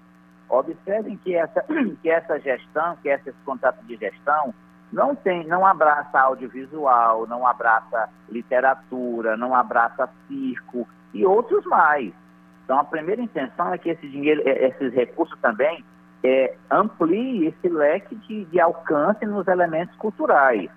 observem 0.48 1.16
que 1.18 1.34
essa, 1.34 1.64
que 2.02 2.10
essa 2.10 2.38
gestão, 2.40 2.96
que 2.96 3.08
esse 3.08 3.32
contrato 3.44 3.84
de 3.84 3.96
gestão, 3.96 4.52
não 4.92 5.14
tem, 5.14 5.46
não 5.46 5.66
abraça 5.66 6.20
audiovisual, 6.20 7.26
não 7.26 7.46
abraça 7.46 8.10
literatura, 8.28 9.36
não 9.36 9.54
abraça 9.54 10.08
circo 10.28 10.86
e 11.14 11.24
outros 11.24 11.64
mais. 11.64 12.12
Então 12.64 12.78
a 12.78 12.84
primeira 12.84 13.22
intenção 13.22 13.72
é 13.72 13.78
que 13.78 13.88
esse 13.88 14.06
dinheiro, 14.08 14.42
é, 14.44 14.68
esses 14.68 14.92
recursos 14.92 15.38
também 15.40 15.84
é, 16.22 16.54
amplie 16.70 17.46
esse 17.46 17.68
leque 17.68 18.14
de, 18.14 18.44
de 18.44 18.60
alcance 18.60 19.24
nos 19.24 19.48
elementos 19.48 19.96
culturais. 19.96 20.70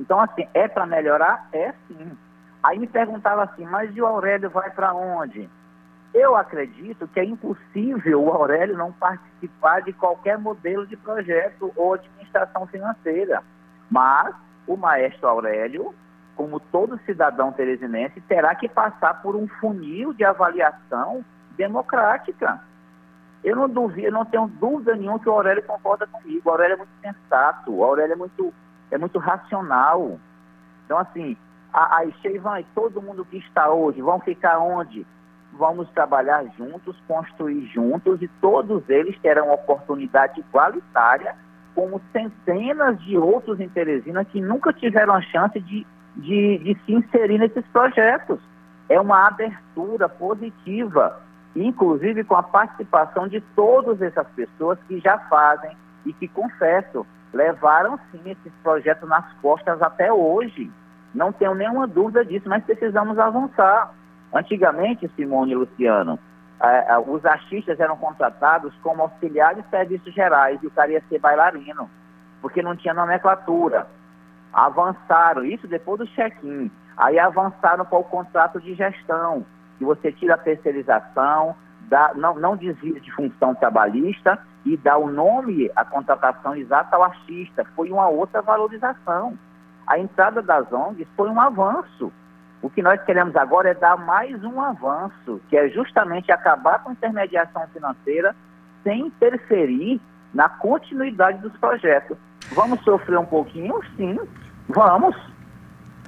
Então 0.00 0.20
assim, 0.20 0.46
é 0.52 0.66
para 0.66 0.84
melhorar? 0.84 1.48
É 1.52 1.72
sim. 1.86 2.18
Aí 2.62 2.78
me 2.78 2.88
perguntava 2.88 3.44
assim, 3.44 3.64
mas 3.64 3.94
e 3.96 4.02
o 4.02 4.06
Aurélio 4.06 4.50
vai 4.50 4.70
para 4.70 4.92
onde? 4.92 5.48
Eu 6.14 6.36
acredito 6.36 7.06
que 7.08 7.20
é 7.20 7.24
impossível 7.24 8.22
o 8.22 8.30
Aurélio 8.30 8.76
não 8.76 8.92
participar 8.92 9.82
de 9.82 9.92
qualquer 9.92 10.38
modelo 10.38 10.86
de 10.86 10.96
projeto 10.96 11.72
ou 11.76 11.94
administração 11.94 12.66
financeira. 12.66 13.42
Mas 13.90 14.34
o 14.66 14.76
maestro 14.76 15.28
Aurélio, 15.28 15.94
como 16.34 16.60
todo 16.60 17.00
cidadão 17.04 17.52
teresinense, 17.52 18.20
terá 18.22 18.54
que 18.54 18.68
passar 18.68 19.22
por 19.22 19.36
um 19.36 19.46
funil 19.60 20.12
de 20.12 20.24
avaliação 20.24 21.24
democrática. 21.56 22.60
Eu 23.44 23.54
não 23.54 23.68
duvido, 23.68 24.10
não 24.10 24.24
tenho 24.24 24.48
dúvida 24.48 24.94
nenhuma 24.94 25.18
que 25.18 25.28
o 25.28 25.32
Aurélio 25.32 25.62
concorda 25.62 26.06
comigo. 26.06 26.42
O 26.44 26.50
Aurélio 26.50 26.74
é 26.74 26.76
muito 26.76 26.92
sensato, 27.00 27.72
o 27.72 27.84
Aurélio 27.84 28.12
é 28.12 28.16
muito, 28.16 28.52
é 28.90 28.98
muito 28.98 29.18
racional. 29.18 30.18
Então, 30.84 30.98
assim, 30.98 31.36
a, 31.72 31.98
a 31.98 32.04
e 32.04 32.66
todo 32.74 33.02
mundo 33.02 33.24
que 33.24 33.38
está 33.38 33.70
hoje 33.70 34.00
vão 34.00 34.18
ficar 34.20 34.58
onde? 34.58 35.06
Vamos 35.58 35.90
trabalhar 35.90 36.44
juntos, 36.56 36.96
construir 37.06 37.66
juntos 37.66 38.22
e 38.22 38.28
todos 38.40 38.88
eles 38.88 39.18
terão 39.20 39.52
oportunidade 39.52 40.40
igualitária, 40.40 41.34
como 41.74 42.00
centenas 42.12 42.98
de 43.02 43.18
outros 43.18 43.60
em 43.60 43.68
Teresina 43.68 44.24
que 44.24 44.40
nunca 44.40 44.72
tiveram 44.72 45.14
a 45.14 45.20
chance 45.20 45.60
de, 45.60 45.86
de, 46.16 46.58
de 46.58 46.78
se 46.84 46.92
inserir 46.92 47.38
nesses 47.38 47.64
projetos. 47.66 48.38
É 48.88 48.98
uma 49.00 49.26
abertura 49.26 50.08
positiva, 50.08 51.20
inclusive 51.54 52.24
com 52.24 52.36
a 52.36 52.42
participação 52.42 53.28
de 53.28 53.40
todas 53.54 54.00
essas 54.00 54.26
pessoas 54.28 54.78
que 54.88 54.98
já 55.00 55.18
fazem 55.28 55.76
e 56.06 56.12
que, 56.12 56.28
confesso, 56.28 57.06
levaram 57.32 57.98
sim 58.10 58.20
esses 58.24 58.52
projetos 58.62 59.08
nas 59.08 59.30
costas 59.34 59.82
até 59.82 60.12
hoje. 60.12 60.70
Não 61.14 61.32
tenho 61.32 61.54
nenhuma 61.54 61.86
dúvida 61.86 62.24
disso, 62.24 62.48
mas 62.48 62.64
precisamos 62.64 63.18
avançar. 63.18 63.92
Antigamente, 64.32 65.10
Simone 65.16 65.52
e 65.52 65.56
Luciano, 65.56 66.18
é, 66.60 66.92
é, 66.92 66.98
os 66.98 67.24
artistas 67.24 67.78
eram 67.78 67.96
contratados 67.96 68.74
como 68.82 69.02
auxiliares 69.02 69.62
de 69.64 69.70
serviços 69.70 70.12
gerais 70.12 70.60
e 70.62 70.66
o 70.66 70.70
cara 70.70 70.92
ia 70.92 71.02
ser 71.08 71.18
bailarino, 71.18 71.88
porque 72.42 72.62
não 72.62 72.76
tinha 72.76 72.92
nomenclatura. 72.92 73.86
Avançaram, 74.52 75.44
isso 75.44 75.68
depois 75.68 75.98
do 75.98 76.06
check-in. 76.08 76.70
Aí 76.96 77.18
avançaram 77.18 77.84
para 77.84 77.98
o 77.98 78.04
contrato 78.04 78.60
de 78.60 78.74
gestão, 78.74 79.46
que 79.78 79.84
você 79.84 80.10
tira 80.10 80.34
a 80.34 80.38
terceirização, 80.38 81.54
dá, 81.82 82.12
não, 82.14 82.34
não 82.34 82.56
desvia 82.56 82.98
de 83.00 83.12
função 83.12 83.54
trabalhista 83.54 84.38
e 84.64 84.76
dá 84.76 84.98
o 84.98 85.08
nome, 85.08 85.70
a 85.76 85.84
contratação 85.84 86.56
exata 86.56 86.96
ao 86.96 87.04
artista. 87.04 87.64
Foi 87.76 87.90
uma 87.90 88.08
outra 88.08 88.42
valorização. 88.42 89.38
A 89.86 89.98
entrada 89.98 90.42
das 90.42 90.70
ONGs 90.72 91.06
foi 91.16 91.30
um 91.30 91.40
avanço. 91.40 92.12
O 92.60 92.68
que 92.68 92.82
nós 92.82 93.00
queremos 93.04 93.36
agora 93.36 93.70
é 93.70 93.74
dar 93.74 93.96
mais 93.96 94.42
um 94.42 94.60
avanço, 94.60 95.40
que 95.48 95.56
é 95.56 95.68
justamente 95.68 96.32
acabar 96.32 96.82
com 96.82 96.90
a 96.90 96.92
intermediação 96.92 97.62
financeira 97.72 98.34
sem 98.82 99.06
interferir 99.06 100.00
na 100.34 100.48
continuidade 100.48 101.38
dos 101.38 101.56
projetos. 101.58 102.16
Vamos 102.52 102.82
sofrer 102.82 103.18
um 103.18 103.26
pouquinho? 103.26 103.80
Sim, 103.96 104.18
vamos. 104.68 105.14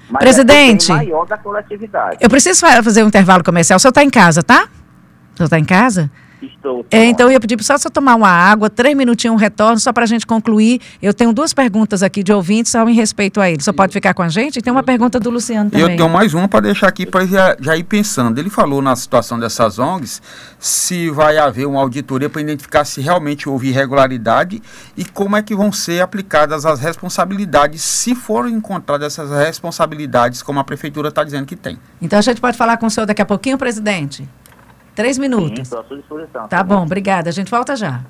Mas 0.09 0.23
é 0.23 0.25
Presidente, 0.25 0.91
é 0.91 0.97
maior 0.97 1.27
da 1.27 1.39
coletividade. 1.39 2.19
eu 2.21 2.29
preciso 2.29 2.67
fazer 2.83 3.05
um 3.05 3.09
intervalo 3.09 3.45
comercial. 3.45 3.77
O 3.77 3.81
senhor 3.81 3.91
está 3.91 4.03
em 4.03 4.11
casa, 4.11 4.43
tá? 4.43 4.69
O 5.35 5.37
senhor 5.37 5.47
está 5.47 5.59
em 5.59 5.65
casa? 5.65 6.11
Estou. 6.43 6.87
É, 6.91 7.05
então 7.05 7.27
eu 7.27 7.33
ia 7.33 7.41
pedir 7.41 7.63
só 7.63 7.77
você 7.77 7.91
tomar 7.91 8.15
uma 8.15 8.29
água, 8.29 8.71
três 8.71 8.97
minutinhos, 8.97 9.35
um 9.35 9.39
retorno, 9.39 9.79
só 9.79 9.93
para 9.93 10.05
a 10.05 10.07
gente 10.07 10.27
concluir. 10.27 10.81
Eu 11.03 11.13
tenho 11.13 11.33
duas 11.33 11.53
perguntas 11.53 12.03
aqui 12.03 12.23
de 12.23 12.33
ouvintes, 12.33 12.73
só 12.73 12.89
em 12.89 12.95
respeito 12.95 13.41
a 13.41 13.51
ele. 13.51 13.63
Só 13.63 13.73
pode 13.73 13.93
ficar 13.93 14.15
com 14.15 14.23
a 14.23 14.29
gente? 14.29 14.59
E 14.59 14.63
tem 14.63 14.73
uma 14.73 14.83
pergunta 14.83 15.21
do 15.21 15.31
Luciano 15.31 15.71
também. 15.71 15.91
Eu 15.91 15.97
tenho 15.97 16.09
mais 16.09 16.35
uma 16.35 16.49
para 16.49 16.61
deixar 16.61 16.89
aqui 16.89 17.05
para 17.05 17.27
já, 17.27 17.57
já 17.61 17.77
ir 17.77 17.85
pensando. 17.85 18.39
Ele 18.39 18.51
falou 18.51 18.81
na 18.81 18.97
situação 18.97 19.39
dessas 19.39 19.79
ONGs 19.79 20.23
se 20.59 21.11
vai 21.11 21.39
haver 21.39 21.67
uma 21.67 21.81
auditoria 21.81 22.29
para 22.29 22.41
identificar 22.41 22.85
se 22.85 23.01
realmente 23.01 23.49
houve 23.49 23.69
irregularidade 23.69 24.63
e 24.97 25.05
como 25.05 25.37
é 25.37 25.43
que 25.43 25.55
vão 25.55 25.73
ser 25.73 26.01
aplicadas 26.01 26.65
as 26.65 26.81
responsabilidades, 26.81 27.83
se 27.83 28.15
forem 28.15 28.55
encontradas 28.55 29.13
essas 29.13 29.31
responsabilidades, 29.31 30.43
como 30.43 30.59
a 30.59 30.65
prefeitura 30.65 31.09
está 31.09 31.25
dizendo 31.25 31.47
que 31.47 31.57
tem. 31.57 31.79
Então 32.01 32.19
a 32.19 32.23
gente 32.23 32.41
pode 32.41 32.57
falar 32.57 32.77
com 32.77 32.87
o 32.87 32.91
senhor 32.91 33.07
daqui 33.07 33.23
a 33.23 33.27
pouquinho, 33.27 33.59
presidente? 33.59 34.29
Três 35.01 35.17
minutos. 35.17 35.67
Sim, 35.67 35.77
à 35.77 35.83
sua 35.83 35.97
disposição. 35.97 36.47
Tá 36.47 36.63
bom, 36.63 36.83
obrigada. 36.83 37.31
A 37.31 37.33
gente 37.33 37.51
volta 37.51 37.75
já. 37.75 38.03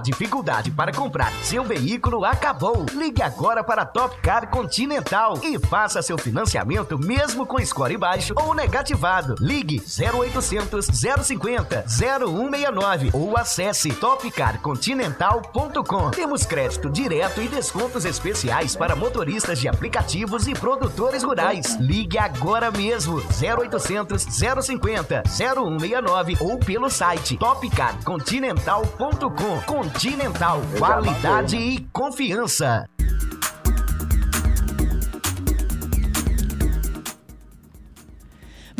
A 0.00 0.02
dificuldade 0.02 0.70
para 0.70 0.94
comprar 0.94 1.30
seu 1.42 1.62
veículo 1.62 2.24
acabou. 2.24 2.86
Ligue 2.94 3.22
agora 3.22 3.62
para 3.62 3.84
Top 3.84 4.18
Car 4.22 4.48
Continental 4.48 5.38
e 5.42 5.58
faça 5.58 6.00
seu 6.00 6.16
financiamento 6.16 6.98
mesmo 6.98 7.44
com 7.44 7.62
score 7.62 7.98
baixo 7.98 8.32
ou 8.34 8.54
negativado. 8.54 9.34
Ligue 9.38 9.78
0800 9.78 10.86
050 10.86 11.84
0169 11.86 13.10
ou 13.12 13.36
acesse 13.36 13.92
topcarcontinental.com. 13.92 16.12
Temos 16.12 16.46
crédito 16.46 16.88
direto 16.88 17.42
e 17.42 17.48
descontos 17.48 18.06
especiais 18.06 18.74
para 18.74 18.96
motoristas 18.96 19.60
de 19.60 19.68
aplicativos 19.68 20.48
e 20.48 20.54
produtores 20.54 21.22
rurais. 21.22 21.76
Ligue 21.78 22.16
agora 22.16 22.70
mesmo 22.70 23.18
0800 23.18 24.22
050 24.22 25.24
0169 25.26 26.38
ou 26.40 26.58
pelo 26.58 26.88
site 26.88 27.36
topcarcontinental.com 27.36 29.89
Continental, 29.92 30.62
qualidade 30.78 31.56
e 31.56 31.80
confiança. 31.92 32.88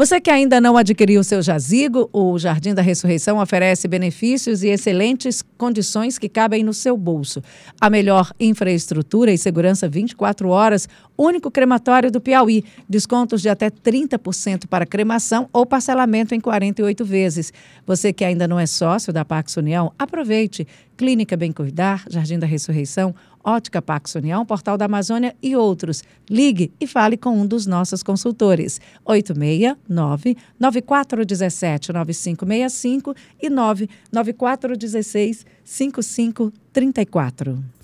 Você 0.01 0.19
que 0.19 0.31
ainda 0.31 0.63
não 0.63 0.79
adquiriu 0.79 1.21
o 1.21 1.25
seu 1.25 1.43
jazigo, 1.43 2.09
o 2.11 2.39
Jardim 2.39 2.73
da 2.73 2.81
Ressurreição 2.81 3.37
oferece 3.37 3.87
benefícios 3.87 4.63
e 4.63 4.69
excelentes 4.69 5.43
condições 5.59 6.17
que 6.17 6.27
cabem 6.27 6.65
no 6.65 6.73
seu 6.73 6.97
bolso. 6.97 7.43
A 7.79 7.91
melhor 7.91 8.33
infraestrutura 8.41 9.31
e 9.31 9.37
segurança 9.37 9.87
24 9.87 10.49
horas, 10.49 10.89
único 11.19 11.51
crematório 11.51 12.11
do 12.11 12.19
Piauí. 12.19 12.65
Descontos 12.89 13.43
de 13.43 13.51
até 13.51 13.69
30% 13.69 14.67
para 14.67 14.87
cremação 14.87 15.51
ou 15.53 15.67
parcelamento 15.67 16.35
em 16.35 16.41
48 16.41 17.05
vezes. 17.05 17.53
Você 17.87 18.11
que 18.11 18.25
ainda 18.25 18.49
não 18.49 18.59
é 18.59 18.65
sócio 18.65 19.13
da 19.13 19.23
Pax 19.23 19.59
União, 19.59 19.93
aproveite. 19.99 20.67
Clínica 20.97 21.35
Bem 21.35 21.51
Cuidar, 21.51 22.05
Jardim 22.11 22.39
da 22.39 22.47
Ressurreição, 22.47 23.15
Ótica 23.43 23.81
Pax 23.81 24.15
União, 24.15 24.45
Portal 24.45 24.77
da 24.77 24.85
Amazônia 24.85 25.35
e 25.43 25.57
outros. 25.57 26.03
Ligue 26.29 26.73
e 26.81 26.87
fale 26.87 27.17
com 27.17 27.31
um 27.31 27.47
dos 27.47 27.67
nossos 27.67 28.03
consultores. 28.03 28.81
869 29.05 30.37
9417 30.59 31.93
9565 31.93 33.15
e 33.41 33.51
99416 33.51 35.47
5534. 35.65 37.80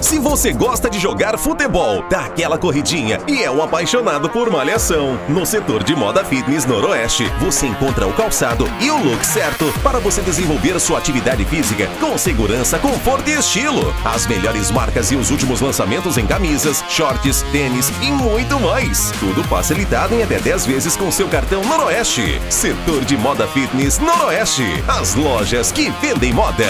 Se 0.00 0.18
você 0.18 0.52
gosta 0.52 0.88
de 0.88 0.98
jogar 0.98 1.36
futebol, 1.36 2.04
dá 2.08 2.20
aquela 2.20 2.56
corridinha 2.56 3.20
e 3.26 3.42
é 3.42 3.50
um 3.50 3.62
apaixonado 3.62 4.30
por 4.30 4.48
malhação, 4.50 5.18
no 5.28 5.44
setor 5.44 5.82
de 5.82 5.94
moda 5.94 6.24
fitness 6.24 6.64
Noroeste, 6.64 7.24
você 7.40 7.66
encontra 7.66 8.06
o 8.06 8.12
calçado 8.12 8.68
e 8.80 8.90
o 8.90 8.96
look 8.96 9.24
certo 9.26 9.72
para 9.82 9.98
você 9.98 10.22
desenvolver 10.22 10.78
sua 10.78 10.98
atividade 10.98 11.44
física 11.44 11.88
com 12.00 12.16
segurança, 12.16 12.78
conforto 12.78 13.28
e 13.28 13.34
estilo. 13.34 13.92
As 14.04 14.26
melhores 14.26 14.70
marcas 14.70 15.10
e 15.10 15.16
os 15.16 15.30
últimos 15.30 15.60
lançamentos 15.60 16.16
em 16.16 16.26
camisas, 16.26 16.84
shorts, 16.88 17.42
tênis 17.50 17.90
e 18.00 18.10
muito 18.10 18.58
mais. 18.60 19.10
Tudo 19.18 19.42
facilitado 19.44 20.14
em 20.14 20.22
até 20.22 20.38
10 20.38 20.66
vezes 20.66 20.96
com 20.96 21.10
seu 21.10 21.28
cartão 21.28 21.64
Noroeste. 21.64 22.40
Setor 22.50 23.04
de 23.04 23.16
moda 23.16 23.46
fitness 23.48 23.98
Noroeste. 23.98 24.82
As 24.86 25.14
lojas 25.14 25.72
que 25.72 25.90
vendem 26.00 26.32
moda. 26.32 26.66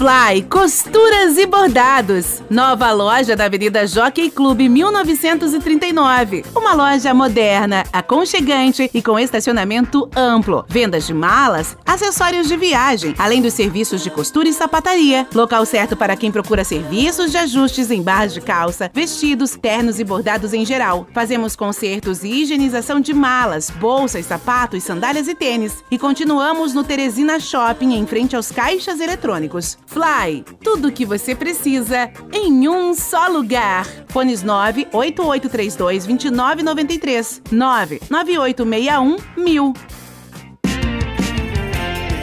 Fly 0.00 0.44
Costuras 0.48 1.36
e 1.36 1.44
Bordados. 1.44 2.42
Nova 2.48 2.90
loja 2.90 3.36
da 3.36 3.44
Avenida 3.44 3.86
Jockey 3.86 4.30
Clube 4.30 4.66
1939. 4.66 6.42
Uma 6.56 6.72
loja 6.72 7.12
moderna, 7.12 7.84
aconchegante 7.92 8.90
e 8.94 9.02
com 9.02 9.18
estacionamento 9.18 10.08
amplo. 10.16 10.64
Vendas 10.66 11.06
de 11.06 11.12
malas, 11.12 11.76
acessórios 11.84 12.48
de 12.48 12.56
viagem, 12.56 13.14
além 13.18 13.42
dos 13.42 13.52
serviços 13.52 14.02
de 14.02 14.08
costura 14.08 14.48
e 14.48 14.54
sapataria. 14.54 15.28
Local 15.34 15.66
certo 15.66 15.94
para 15.94 16.16
quem 16.16 16.32
procura 16.32 16.64
serviços 16.64 17.30
de 17.30 17.36
ajustes 17.36 17.90
em 17.90 18.02
barras 18.02 18.32
de 18.32 18.40
calça, 18.40 18.90
vestidos, 18.94 19.50
ternos 19.50 20.00
e 20.00 20.04
bordados 20.04 20.54
em 20.54 20.64
geral. 20.64 21.06
Fazemos 21.12 21.54
consertos 21.54 22.24
e 22.24 22.40
higienização 22.40 23.00
de 23.00 23.12
malas, 23.12 23.68
bolsas, 23.68 24.24
sapatos, 24.24 24.82
sandálias 24.82 25.28
e 25.28 25.34
tênis. 25.34 25.84
E 25.90 25.98
continuamos 25.98 26.72
no 26.72 26.84
Teresina 26.84 27.38
Shopping, 27.38 27.92
em 27.92 28.06
frente 28.06 28.34
aos 28.34 28.50
caixas 28.50 28.98
eletrônicos. 28.98 29.76
Fly, 29.90 30.44
tudo 30.62 30.86
o 30.86 30.92
que 30.92 31.04
você 31.04 31.34
precisa 31.34 32.12
em 32.32 32.68
um 32.68 32.94
só 32.94 33.26
lugar. 33.26 33.84
Fones 34.06 34.40
98832 34.40 36.06
2993 36.06 37.42
99861 37.50 39.16
1000. 39.36 39.74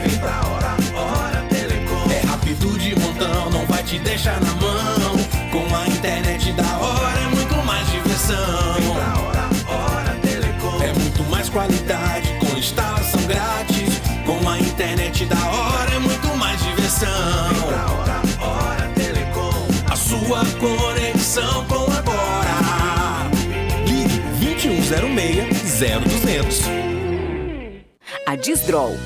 Vem 0.02 0.18
pra 0.18 0.40
hora, 0.48 0.76
hora 0.96 1.46
Telecom. 1.50 2.10
É 2.10 2.26
rápido 2.26 2.78
de 2.78 2.98
montão, 2.98 3.50
não 3.50 3.66
vai 3.66 3.82
te 3.82 3.98
deixar 3.98 4.40
na 4.40 4.54
mão. 4.54 5.18
Com 5.52 5.76
a 5.76 5.86
internet 5.88 6.50
da 6.52 6.78
hora 6.78 7.20
é 7.20 7.28
muito 7.36 7.66
mais 7.66 7.86
diversão. 7.90 8.74
Vem 8.78 8.94
pra 8.94 9.20
hora, 9.20 9.46
hora 9.68 10.18
Telecom. 10.22 10.82
É 10.82 10.92
muito 10.94 11.22
mais 11.24 11.50
qualidade 11.50 12.32
com 12.40 12.56
instalação 12.56 13.20
grátis. 13.26 14.00
Com 14.24 14.48
a 14.48 14.58
internet 14.58 15.26
da 15.26 15.36
hora 15.36 15.90
é 15.94 15.98
muito 15.98 16.34
mais 16.38 16.58
diversão. 16.62 17.57
Conexão 20.58 21.64
com 21.66 21.84
agora. 21.92 23.30
Ligue 23.86 24.18
2106 24.40 25.80
0200. 25.80 26.62
A 28.26 28.36
Disdrol 28.36 28.96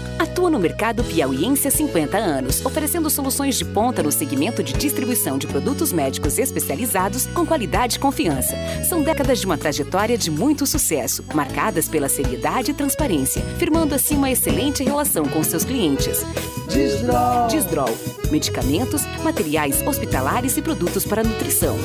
atua 0.42 0.50
no 0.50 0.58
mercado 0.58 1.04
piauiense 1.04 1.68
há 1.68 1.70
50 1.70 2.18
anos, 2.18 2.66
oferecendo 2.66 3.08
soluções 3.08 3.56
de 3.56 3.64
ponta 3.64 4.02
no 4.02 4.10
segmento 4.10 4.60
de 4.60 4.72
distribuição 4.72 5.38
de 5.38 5.46
produtos 5.46 5.92
médicos 5.92 6.36
especializados 6.36 7.28
com 7.28 7.46
qualidade 7.46 7.94
e 7.96 8.00
confiança. 8.00 8.56
São 8.88 9.04
décadas 9.04 9.38
de 9.38 9.46
uma 9.46 9.56
trajetória 9.56 10.18
de 10.18 10.32
muito 10.32 10.66
sucesso, 10.66 11.24
marcadas 11.32 11.88
pela 11.88 12.08
seriedade 12.08 12.72
e 12.72 12.74
transparência, 12.74 13.40
firmando 13.56 13.94
assim 13.94 14.16
uma 14.16 14.32
excelente 14.32 14.82
relação 14.82 15.24
com 15.26 15.44
seus 15.44 15.64
clientes. 15.64 16.26
Disdrol. 16.68 17.46
Disdrol. 17.46 17.96
Medicamentos, 18.30 19.02
materiais 19.22 19.80
hospitalares 19.86 20.56
e 20.56 20.62
produtos 20.62 21.04
para 21.04 21.22
nutrição. 21.22 21.76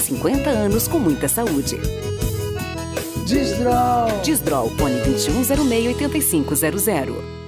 50 0.00 0.50
anos 0.50 0.88
com 0.88 0.98
muita 0.98 1.28
saúde. 1.28 1.78
Disdrol. 3.26 4.08
Disdrol, 4.24 4.72
Pone 4.76 4.96
2106-8500. 5.02 7.22
Mãe, 7.22 7.41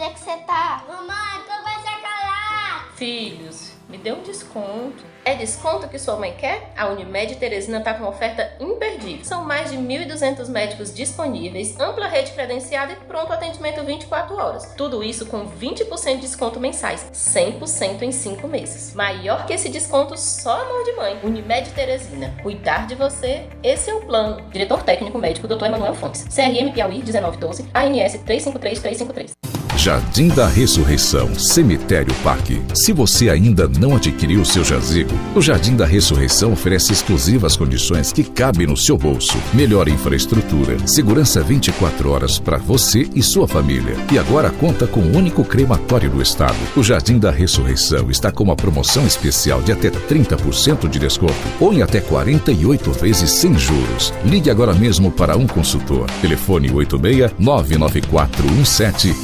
onde 0.00 0.08
é 0.08 0.14
que 0.14 0.20
você 0.20 0.36
tá? 0.46 0.82
Mamãe, 0.88 1.44
tu 1.44 1.62
vai 1.62 1.74
ser 1.82 2.00
calado. 2.00 2.90
Filhos, 2.96 3.72
me 3.86 3.98
dê 3.98 4.12
um 4.12 4.22
desconto. 4.22 5.04
É 5.26 5.34
desconto 5.34 5.88
que 5.88 5.98
sua 5.98 6.16
mãe 6.16 6.34
quer? 6.38 6.72
A 6.74 6.88
Unimed 6.88 7.36
Teresina 7.36 7.78
está 7.78 7.92
com 7.92 8.04
uma 8.04 8.08
oferta 8.08 8.50
imperdível. 8.58 9.22
São 9.26 9.44
mais 9.44 9.70
de 9.70 9.76
1.200 9.76 10.48
médicos 10.48 10.94
disponíveis, 10.94 11.78
ampla 11.78 12.06
rede 12.06 12.32
credenciada 12.32 12.94
e 12.94 12.96
pronto 12.96 13.30
atendimento 13.30 13.84
24 13.84 14.34
horas. 14.36 14.74
Tudo 14.74 15.02
isso 15.02 15.26
com 15.26 15.46
20% 15.46 16.14
de 16.14 16.20
desconto 16.22 16.58
mensais, 16.58 17.06
100% 17.12 18.00
em 18.00 18.10
5 18.10 18.48
meses. 18.48 18.94
Maior 18.94 19.44
que 19.44 19.52
esse 19.52 19.68
desconto, 19.68 20.16
só 20.16 20.62
amor 20.62 20.82
de 20.84 20.92
mãe. 20.92 21.20
Unimed 21.22 21.70
Teresina. 21.72 22.34
Cuidar 22.42 22.86
de 22.86 22.94
você, 22.94 23.46
esse 23.62 23.90
é 23.90 23.94
o 23.94 24.00
plano. 24.00 24.40
Diretor 24.50 24.82
técnico 24.82 25.18
médico 25.18 25.46
Dr. 25.46 25.66
Emanuel 25.66 25.94
Fontes. 25.94 26.24
CRM 26.24 26.72
Piauí 26.72 27.02
1912, 27.02 27.68
ANS 27.74 28.14
353353. 28.24 29.49
Jardim 29.80 30.28
da 30.28 30.46
Ressurreição, 30.46 31.34
Cemitério 31.38 32.12
Parque. 32.22 32.60
Se 32.74 32.92
você 32.92 33.30
ainda 33.30 33.66
não 33.66 33.96
adquiriu 33.96 34.44
seu 34.44 34.62
jazigo, 34.62 35.18
o 35.34 35.40
Jardim 35.40 35.74
da 35.74 35.86
Ressurreição 35.86 36.52
oferece 36.52 36.92
exclusivas 36.92 37.56
condições 37.56 38.12
que 38.12 38.22
cabem 38.22 38.66
no 38.66 38.76
seu 38.76 38.98
bolso. 38.98 39.38
Melhor 39.54 39.88
infraestrutura, 39.88 40.86
segurança 40.86 41.42
24 41.42 42.10
horas 42.10 42.38
para 42.38 42.58
você 42.58 43.08
e 43.14 43.22
sua 43.22 43.48
família. 43.48 43.96
E 44.12 44.18
agora 44.18 44.50
conta 44.50 44.86
com 44.86 45.00
o 45.00 45.16
único 45.16 45.42
crematório 45.42 46.10
do 46.10 46.20
estado. 46.20 46.58
O 46.76 46.82
Jardim 46.82 47.18
da 47.18 47.30
Ressurreição 47.30 48.10
está 48.10 48.30
com 48.30 48.44
uma 48.44 48.56
promoção 48.56 49.06
especial 49.06 49.62
de 49.62 49.72
até 49.72 49.88
30% 49.88 50.90
de 50.90 50.98
desconto 50.98 51.32
ou 51.58 51.72
em 51.72 51.80
até 51.80 52.02
48 52.02 52.92
vezes 52.92 53.30
sem 53.30 53.56
juros. 53.56 54.12
Ligue 54.26 54.50
agora 54.50 54.74
mesmo 54.74 55.10
para 55.10 55.38
um 55.38 55.46
consultor. 55.46 56.04
Telefone 56.20 56.70
86 56.70 57.32
99417 57.38 59.16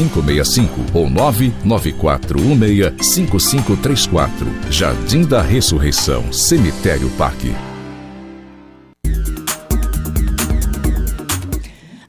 9565 0.00 0.98
ou 0.98 1.10
99416 1.10 2.94
5534. 3.00 4.46
Jardim 4.70 5.22
da 5.22 5.42
Ressurreição, 5.42 6.32
Cemitério 6.32 7.10
Parque. 7.10 7.54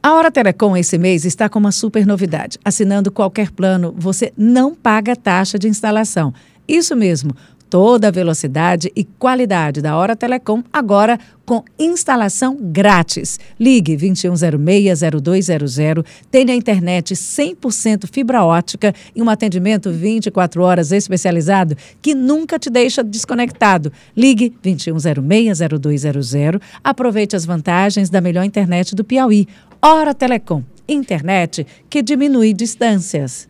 A 0.04 0.14
Hora 0.14 0.32
Telecom 0.32 0.76
esse 0.76 0.98
mês 0.98 1.26
está 1.26 1.48
com 1.48 1.60
uma 1.60 1.72
super 1.72 2.08
novidade. 2.08 2.58
Assinando 2.66 3.12
qualquer 3.12 3.52
plano, 3.52 3.94
você 3.96 4.34
não 4.36 4.74
paga 4.74 5.16
taxa 5.16 5.60
de 5.60 5.68
instalação. 5.68 6.34
Isso 6.68 6.96
mesmo, 6.96 7.36
toda 7.72 8.10
a 8.10 8.12
velocidade 8.12 8.92
e 8.94 9.04
qualidade 9.06 9.82
da 9.82 9.96
Hora 9.96 10.14
Telecom 10.14 10.62
agora 10.74 11.18
com 11.46 11.64
instalação 11.80 12.58
grátis. 12.60 13.40
Ligue 13.58 13.96
2106-0200, 13.96 16.06
tenha 16.30 16.54
internet 16.54 17.16
100% 17.16 18.10
fibra 18.12 18.44
ótica 18.44 18.94
e 19.16 19.22
um 19.22 19.30
atendimento 19.30 19.90
24 19.90 20.62
horas 20.62 20.92
especializado 20.92 21.78
que 22.02 22.14
nunca 22.14 22.60
te 22.60 22.70
deixa 22.70 23.02
desconectado. 23.02 23.90
Ligue 24.16 24.54
2106-0200, 24.62 26.62
aproveite 26.84 27.38
as 27.38 27.46
vantagens 27.46 28.10
da 28.10 28.20
melhor 28.20 28.44
internet 28.44 28.94
do 28.94 29.06
Piauí. 29.06 29.48
Hora 29.82 30.14
Telecom, 30.14 30.62
internet 30.90 31.66
que 31.90 32.02
diminui 32.02 32.54
distâncias. 32.54 33.48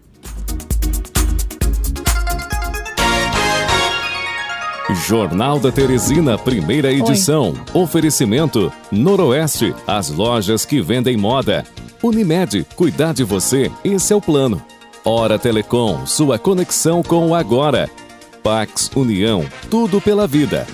Jornal 4.95 5.59
da 5.59 5.71
Teresina, 5.71 6.37
primeira 6.37 6.91
edição. 6.91 7.53
Oi. 7.73 7.81
Oferecimento: 7.81 8.71
Noroeste, 8.91 9.73
as 9.87 10.09
lojas 10.09 10.65
que 10.65 10.81
vendem 10.81 11.15
moda. 11.17 11.65
Unimed, 12.03 12.65
cuidar 12.75 13.13
de 13.13 13.23
você, 13.23 13.71
esse 13.83 14.11
é 14.11 14.15
o 14.15 14.21
plano. 14.21 14.61
Hora 15.05 15.37
Telecom, 15.39 16.05
sua 16.05 16.37
conexão 16.37 17.01
com 17.03 17.29
o 17.29 17.35
agora. 17.35 17.89
Pax 18.43 18.89
União, 18.95 19.45
tudo 19.69 20.01
pela 20.01 20.27
vida. 20.27 20.65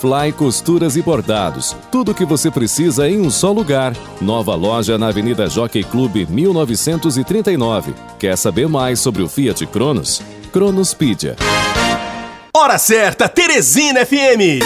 Fly 0.00 0.32
Costuras 0.32 0.96
e 0.96 1.02
Bordados, 1.02 1.76
tudo 1.92 2.12
o 2.12 2.14
que 2.14 2.24
você 2.24 2.50
precisa 2.50 3.08
em 3.08 3.20
um 3.20 3.30
só 3.30 3.52
lugar. 3.52 3.94
Nova 4.20 4.54
loja 4.54 4.96
na 4.96 5.08
Avenida 5.08 5.46
Jockey 5.48 5.84
Clube 5.84 6.26
1939. 6.30 7.92
Quer 8.18 8.36
saber 8.36 8.68
mais 8.68 9.00
sobre 9.00 9.22
o 9.22 9.28
Fiat 9.28 9.66
Cronos? 9.66 10.22
Cronospedia. 10.52 11.36
Hora 12.52 12.78
certa, 12.78 13.28
Teresina 13.28 14.04
FM. 14.04 14.58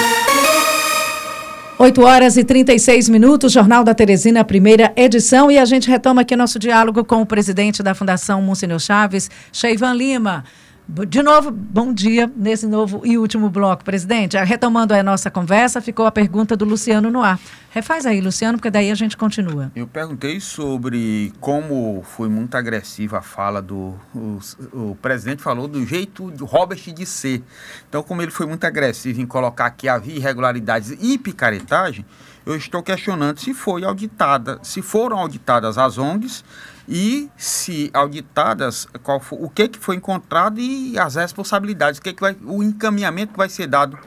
8 1.78 2.02
horas 2.02 2.38
e 2.38 2.42
36 2.42 3.10
minutos, 3.10 3.52
Jornal 3.52 3.84
da 3.84 3.92
Teresina, 3.92 4.42
primeira 4.42 4.90
edição, 4.96 5.50
e 5.50 5.58
a 5.58 5.66
gente 5.66 5.90
retoma 5.90 6.22
aqui 6.22 6.34
nosso 6.34 6.58
diálogo 6.58 7.04
com 7.04 7.20
o 7.20 7.26
presidente 7.26 7.82
da 7.82 7.94
Fundação 7.94 8.40
Monsenhor 8.40 8.78
Chaves, 8.78 9.30
Cheivan 9.52 9.92
Lima. 9.92 10.44
De 10.86 11.22
novo, 11.22 11.50
bom 11.50 11.94
dia 11.94 12.30
nesse 12.36 12.66
novo 12.66 13.00
e 13.04 13.16
último 13.16 13.48
bloco, 13.48 13.82
presidente. 13.82 14.36
Retomando 14.36 14.92
a 14.92 15.02
nossa 15.02 15.30
conversa, 15.30 15.80
ficou 15.80 16.04
a 16.04 16.12
pergunta 16.12 16.54
do 16.54 16.66
Luciano 16.66 17.10
no 17.10 17.22
ar. 17.22 17.40
Refaz 17.70 18.04
aí, 18.04 18.20
Luciano, 18.20 18.58
porque 18.58 18.70
daí 18.70 18.90
a 18.90 18.94
gente 18.94 19.16
continua. 19.16 19.72
Eu 19.74 19.86
perguntei 19.86 20.38
sobre 20.40 21.32
como 21.40 22.02
foi 22.02 22.28
muito 22.28 22.54
agressiva 22.54 23.18
a 23.18 23.22
fala 23.22 23.62
do. 23.62 23.94
O, 24.14 24.38
o 24.74 24.98
presidente 25.00 25.42
falou 25.42 25.66
do 25.66 25.84
jeito 25.86 26.30
de 26.30 26.44
Robert 26.44 26.78
de 26.92 27.06
ser. 27.06 27.42
Então, 27.88 28.02
como 28.02 28.20
ele 28.20 28.30
foi 28.30 28.46
muito 28.46 28.64
agressivo 28.64 29.22
em 29.22 29.26
colocar 29.26 29.70
que 29.70 29.88
havia 29.88 30.14
irregularidades 30.14 30.94
e 31.00 31.16
picaretagem, 31.16 32.04
eu 32.46 32.56
estou 32.56 32.82
questionando 32.82 33.38
se 33.38 33.54
foi 33.54 33.84
auditada, 33.84 34.58
se 34.62 34.82
foram 34.82 35.18
auditadas 35.18 35.78
as 35.78 35.96
ONGs 35.96 36.44
e 36.88 37.30
se 37.36 37.90
auditadas 37.94 38.86
qual 39.02 39.20
o 39.32 39.48
que, 39.48 39.68
que 39.68 39.78
foi 39.78 39.96
encontrado 39.96 40.60
e 40.60 40.98
as 40.98 41.14
responsabilidades, 41.14 41.98
o, 41.98 42.02
que, 42.02 42.12
que 42.12 42.20
vai, 42.20 42.36
o 42.44 42.62
encaminhamento 42.62 43.32
que 43.32 43.38
vai 43.38 43.48
ser 43.48 43.66
dado 43.66 43.98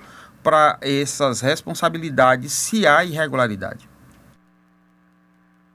para 0.44 0.78
essas 0.82 1.42
responsabilidades 1.42 2.52
se 2.52 2.86
há 2.86 3.04
irregularidade. 3.04 3.90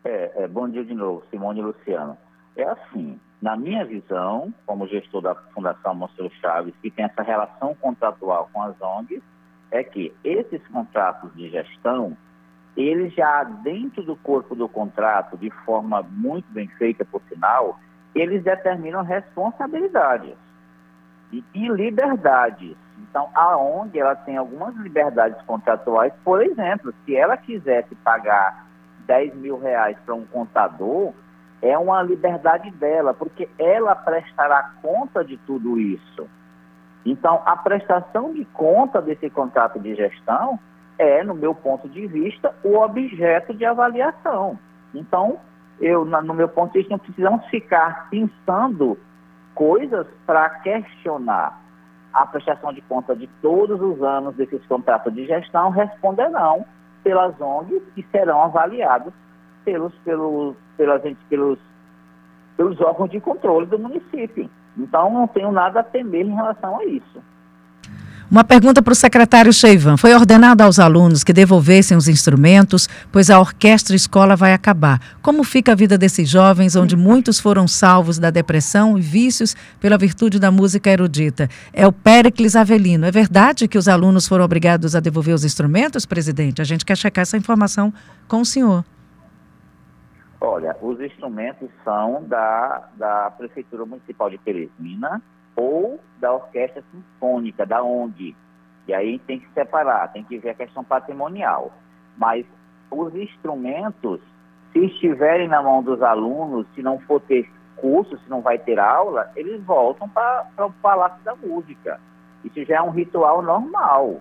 É, 0.05 0.45
é, 0.45 0.49
bom 0.49 0.69
dia 0.69 0.85
de 0.85 0.95
novo, 0.95 1.25
Simone 1.31 1.61
e 1.61 1.63
Luciano. 1.63 2.17
É 2.57 2.65
assim, 2.65 3.19
na 3.41 3.57
minha 3.57 3.85
visão, 3.85 4.55
como 4.67 4.87
gestor 4.87 5.21
da 5.21 5.35
Fundação 5.35 5.95
Monstro 5.95 6.31
Chaves, 6.41 6.75
que 6.81 6.91
tem 6.91 7.05
essa 7.05 7.23
relação 7.23 7.75
contratual 7.75 8.49
com 8.53 8.63
as 8.63 8.81
ONGs, 8.81 9.23
é 9.71 9.83
que 9.83 10.15
esses 10.23 10.65
contratos 10.69 11.35
de 11.35 11.51
gestão 11.51 12.17
eles 12.77 13.13
já 13.15 13.45
dentro 13.45 14.03
do 14.03 14.17
corpo 14.17 14.55
do 14.55 14.69
contrato, 14.69 15.37
de 15.37 15.51
forma 15.65 16.03
muito 16.03 16.47
bem 16.51 16.69
feita, 16.79 17.05
por 17.05 17.21
sinal, 17.29 17.79
eles 18.15 18.43
determinam 18.43 19.03
responsabilidades 19.03 20.35
e, 21.33 21.45
e 21.55 21.69
liberdades. 21.69 22.77
Então, 22.99 23.29
a 23.35 23.57
ONG 23.57 23.99
ela 23.99 24.15
tem 24.15 24.37
algumas 24.37 24.75
liberdades 24.77 25.41
contratuais, 25.43 26.13
por 26.25 26.43
exemplo, 26.43 26.95
se 27.05 27.15
ela 27.15 27.37
quisesse 27.37 27.95
pagar 27.97 28.67
10 29.07 29.35
mil 29.35 29.59
reais 29.59 29.97
para 30.05 30.15
um 30.15 30.25
contador, 30.25 31.13
é 31.61 31.77
uma 31.77 32.03
liberdade 32.03 32.71
dela, 32.73 33.15
porque 33.15 33.49
ela 33.59 33.95
prestará 33.95 34.73
conta 34.81 35.25
de 35.25 35.37
tudo 35.39 35.79
isso. 35.79 36.29
Então, 37.05 37.43
a 37.45 37.57
prestação 37.57 38.33
de 38.33 38.45
conta 38.47 39.03
desse 39.03 39.29
contrato 39.29 39.79
de 39.79 39.95
gestão 39.95 40.59
é, 41.03 41.25
no 41.25 41.35
meu 41.35 41.53
ponto 41.53 41.89
de 41.89 42.07
vista, 42.07 42.55
o 42.63 42.77
objeto 42.77 43.53
de 43.53 43.65
avaliação. 43.65 44.57
Então, 44.95 45.41
eu, 45.81 46.05
no 46.05 46.33
meu 46.33 46.49
ponto 46.49 46.73
de 46.73 46.79
vista, 46.79 46.93
não 46.93 46.99
precisamos 47.01 47.45
ficar 47.47 48.09
pensando 48.09 48.97
coisas 49.53 50.07
para 50.25 50.49
questionar 50.61 51.61
a 52.13 52.25
prestação 52.27 52.73
de 52.73 52.81
conta 52.83 53.17
de 53.17 53.27
todos 53.41 53.81
os 53.81 54.01
anos 54.01 54.37
desses 54.37 54.65
contratos 54.67 55.13
de 55.13 55.27
gestão, 55.27 55.71
responderão 55.71 56.65
pelas 57.03 57.39
ONGs 57.41 57.83
que 57.95 58.07
serão 58.13 58.43
avaliados 58.45 59.13
pelos, 59.65 59.93
pelos, 60.05 60.57
pelas, 60.77 61.03
pelos, 61.29 61.59
pelos 62.57 62.81
órgãos 62.81 63.11
de 63.11 63.19
controle 63.21 63.67
do 63.67 63.79
município. 63.79 64.49
Então, 64.77 65.11
não 65.11 65.27
tenho 65.27 65.51
nada 65.51 65.81
a 65.81 65.85
temer 65.85 66.25
em 66.25 66.35
relação 66.35 66.79
a 66.79 66.85
isso. 66.85 67.23
Uma 68.33 68.45
pergunta 68.45 68.81
para 68.81 68.93
o 68.93 68.97
secretário 68.97 69.53
Cheivan. 69.53 69.99
Foi 69.99 70.15
ordenado 70.15 70.63
aos 70.63 70.79
alunos 70.79 71.23
que 71.23 71.35
devolvessem 71.35 71.99
os 71.99 72.09
instrumentos, 72.09 72.89
pois 73.13 73.29
a 73.29 73.39
orquestra 73.39 73.95
escola 73.95 74.35
vai 74.35 74.55
acabar. 74.55 74.99
Como 75.21 75.45
fica 75.45 75.73
a 75.73 75.75
vida 75.75 75.99
desses 75.99 76.31
jovens, 76.31 76.75
onde 76.75 76.97
muitos 76.97 77.39
foram 77.39 77.69
salvos 77.69 78.19
da 78.19 78.31
depressão 78.31 78.97
e 78.97 79.03
vícios 79.03 79.55
pela 79.79 79.99
virtude 79.99 80.41
da 80.41 80.51
música 80.51 80.89
erudita? 80.89 81.47
É 81.75 81.87
o 81.87 81.93
Péricles 81.93 82.57
Avelino. 82.57 83.05
É 83.05 83.11
verdade 83.11 83.69
que 83.69 83.77
os 83.77 83.87
alunos 83.87 84.27
foram 84.27 84.47
obrigados 84.47 84.97
a 84.97 85.01
devolver 85.01 85.35
os 85.35 85.45
instrumentos, 85.45 86.07
presidente? 86.07 86.63
A 86.63 86.65
gente 86.65 86.87
quer 86.87 86.97
checar 86.97 87.21
essa 87.25 87.37
informação 87.37 87.93
com 88.27 88.41
o 88.41 88.47
senhor. 88.47 88.83
Olha, 90.41 90.75
os 90.81 90.99
instrumentos 91.03 91.69
são 91.85 92.25
da, 92.27 92.89
da 92.97 93.31
Prefeitura 93.37 93.85
Municipal 93.85 94.31
de 94.31 94.39
Teresina, 94.39 95.21
ou 95.57 96.01
da 96.19 96.33
orquestra 96.33 96.83
sinfônica, 96.91 97.67
da 97.67 97.83
ONG. 97.83 98.35
E 98.87 98.95
aí 98.95 99.19
tem 99.21 99.41
que 99.41 99.49
separar, 99.53 100.13
tem 100.13 100.25
que 100.25 100.39
ver 100.39 100.51
a 100.51 100.55
questão 100.55 100.83
patrimonial. 100.83 101.73
Mas 102.17 102.47
os 102.91 103.15
instrumentos, 103.15 104.21
se 104.73 104.79
estiverem 104.87 105.49
na 105.49 105.63
mão 105.63 105.83
dos 105.83 106.03
alunos, 106.03 106.67
se 106.75 106.83
não 106.83 106.99
for 107.01 107.21
ter 107.21 107.51
curso, 107.77 108.17
se 108.19 108.31
não 108.31 108.41
vai 108.41 108.59
ter 108.59 108.79
aula, 108.79 109.31
eles 109.35 109.63
voltam 109.65 110.09
para 110.09 110.47
o 110.59 110.73
Palácio 110.75 111.23
da 111.25 111.35
Música. 111.35 112.01
Isso 112.45 112.65
já 112.65 112.77
é 112.77 112.83
um 112.83 112.91
ritual 112.91 113.43
normal. 113.43 114.21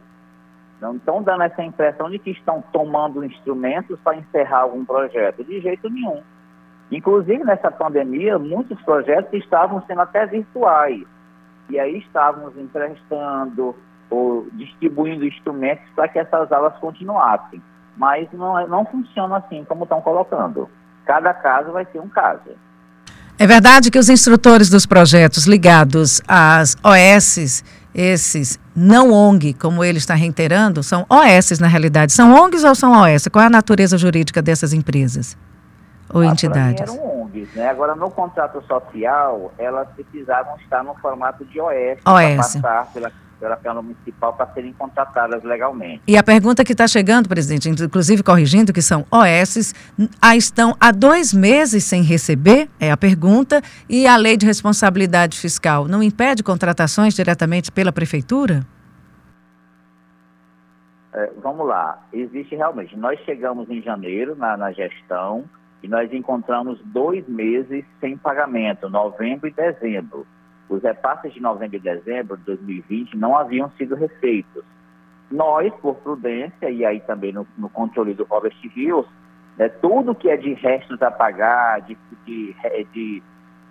Não 0.79 0.95
estão 0.95 1.21
dando 1.21 1.43
essa 1.43 1.61
impressão 1.61 2.09
de 2.09 2.17
que 2.17 2.31
estão 2.31 2.63
tomando 2.73 3.23
instrumentos 3.23 3.99
para 3.99 4.17
encerrar 4.17 4.61
algum 4.61 4.83
projeto. 4.83 5.43
De 5.43 5.61
jeito 5.61 5.89
nenhum. 5.89 6.23
Inclusive, 6.91 7.43
nessa 7.43 7.69
pandemia, 7.71 8.39
muitos 8.39 8.81
projetos 8.81 9.31
estavam 9.33 9.81
sendo 9.85 10.01
até 10.01 10.25
virtuais 10.25 11.05
e 11.71 11.79
aí 11.79 11.99
estávamos 11.99 12.55
emprestando 12.57 13.73
ou 14.10 14.45
distribuindo 14.51 15.25
instrumentos 15.25 15.86
para 15.95 16.10
que 16.10 16.19
essas 16.19 16.51
aulas 16.51 16.75
continuassem. 16.79 17.62
Mas 17.95 18.27
não, 18.34 18.60
é, 18.60 18.67
não 18.67 18.86
funciona 18.86 19.38
assim 19.38 19.63
como 19.63 19.84
estão 19.84 20.01
colocando. 20.01 20.69
Cada 21.05 21.34
caso 21.34 21.71
vai 21.71 21.86
ser 21.86 21.99
um 21.99 22.10
caso. 22.10 22.51
É 23.39 23.47
verdade 23.47 23.89
que 23.89 23.97
os 23.97 24.10
instrutores 24.10 24.69
dos 24.69 24.86
projetos 24.86 25.47
ligados 25.47 26.21
às 26.27 26.75
OS, 26.84 27.63
esses 27.95 28.60
não 28.75 29.12
ONG, 29.12 29.53
como 29.53 29.84
ele 29.84 29.97
está 29.97 30.13
reiterando, 30.13 30.84
são 30.84 31.05
OS 31.10 31.60
na 31.60 31.67
realidade. 31.67 32.12
São 32.12 32.34
ONGs 32.34 32.63
ou 32.65 32.75
são 32.75 32.91
OS? 32.91 33.27
Qual 33.31 33.43
é 33.43 33.47
a 33.47 33.49
natureza 33.49 33.97
jurídica 33.97 34.41
dessas 34.41 34.73
empresas 34.73 35.38
ou 36.10 36.21
ah, 36.21 36.25
entidades? 36.27 36.81
Eram 36.81 37.11
Né? 37.55 37.69
Agora, 37.69 37.95
no 37.95 38.09
contrato 38.11 38.61
social, 38.65 39.51
elas 39.57 39.87
precisavam 39.89 40.55
estar 40.57 40.83
no 40.83 40.93
formato 40.95 41.45
de 41.45 41.59
OS, 41.59 41.99
OS. 41.99 42.03
para 42.03 42.37
passar 42.37 42.93
pela, 42.93 43.11
pela 43.39 43.57
Câmara 43.57 43.81
Municipal 43.81 44.33
para 44.33 44.47
serem 44.53 44.73
contratadas 44.73 45.43
legalmente. 45.43 46.01
E 46.07 46.17
a 46.17 46.23
pergunta 46.23 46.63
que 46.63 46.73
está 46.73 46.87
chegando, 46.87 47.27
presidente, 47.27 47.69
inclusive 47.69 48.21
corrigindo, 48.21 48.71
que 48.71 48.81
são 48.81 49.05
OS, 49.11 49.73
estão 50.35 50.75
há 50.79 50.91
dois 50.91 51.33
meses 51.33 51.83
sem 51.83 52.03
receber, 52.03 52.69
é 52.79 52.91
a 52.91 52.97
pergunta, 52.97 53.61
e 53.89 54.05
a 54.05 54.15
lei 54.15 54.37
de 54.37 54.45
responsabilidade 54.45 55.39
fiscal 55.39 55.87
não 55.87 56.03
impede 56.03 56.43
contratações 56.43 57.13
diretamente 57.13 57.71
pela 57.71 57.91
Prefeitura? 57.91 58.65
É, 61.13 61.29
vamos 61.41 61.67
lá, 61.67 61.99
existe 62.13 62.55
realmente. 62.55 62.95
Nós 62.95 63.19
chegamos 63.21 63.69
em 63.69 63.81
janeiro 63.81 64.35
na, 64.35 64.55
na 64.55 64.71
gestão, 64.71 65.43
e 65.83 65.87
nós 65.87 66.11
encontramos 66.13 66.79
dois 66.85 67.27
meses 67.27 67.83
sem 67.99 68.15
pagamento, 68.17 68.89
novembro 68.89 69.47
e 69.47 69.51
dezembro. 69.51 70.27
Os 70.69 70.81
repasses 70.83 71.33
de 71.33 71.41
novembro 71.41 71.77
e 71.77 71.79
dezembro 71.79 72.37
de 72.37 72.43
2020 72.43 73.17
não 73.17 73.35
haviam 73.35 73.69
sido 73.71 73.95
refeitos. 73.95 74.63
Nós, 75.29 75.73
por 75.81 75.95
prudência, 75.95 76.69
e 76.69 76.85
aí 76.85 76.99
também 77.01 77.33
no, 77.33 77.47
no 77.57 77.69
controle 77.69 78.13
do 78.13 78.25
Robert 78.25 78.55
Rios, 78.73 79.05
né, 79.57 79.69
tudo 79.69 80.15
que 80.15 80.29
é 80.29 80.37
de 80.37 80.53
restos 80.53 81.01
a 81.01 81.09
pagar, 81.09 81.81
de, 81.81 81.97
de, 82.25 82.55
de, 82.93 83.23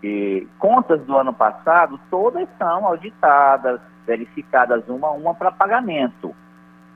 de 0.03 0.49
contas 0.59 1.01
do 1.03 1.17
ano 1.17 1.33
passado, 1.33 1.99
todas 2.11 2.49
são 2.59 2.87
auditadas, 2.87 3.81
verificadas 4.07 4.87
uma 4.89 5.09
a 5.09 5.13
uma 5.13 5.35
para 5.35 5.53
pagamento. 5.53 6.35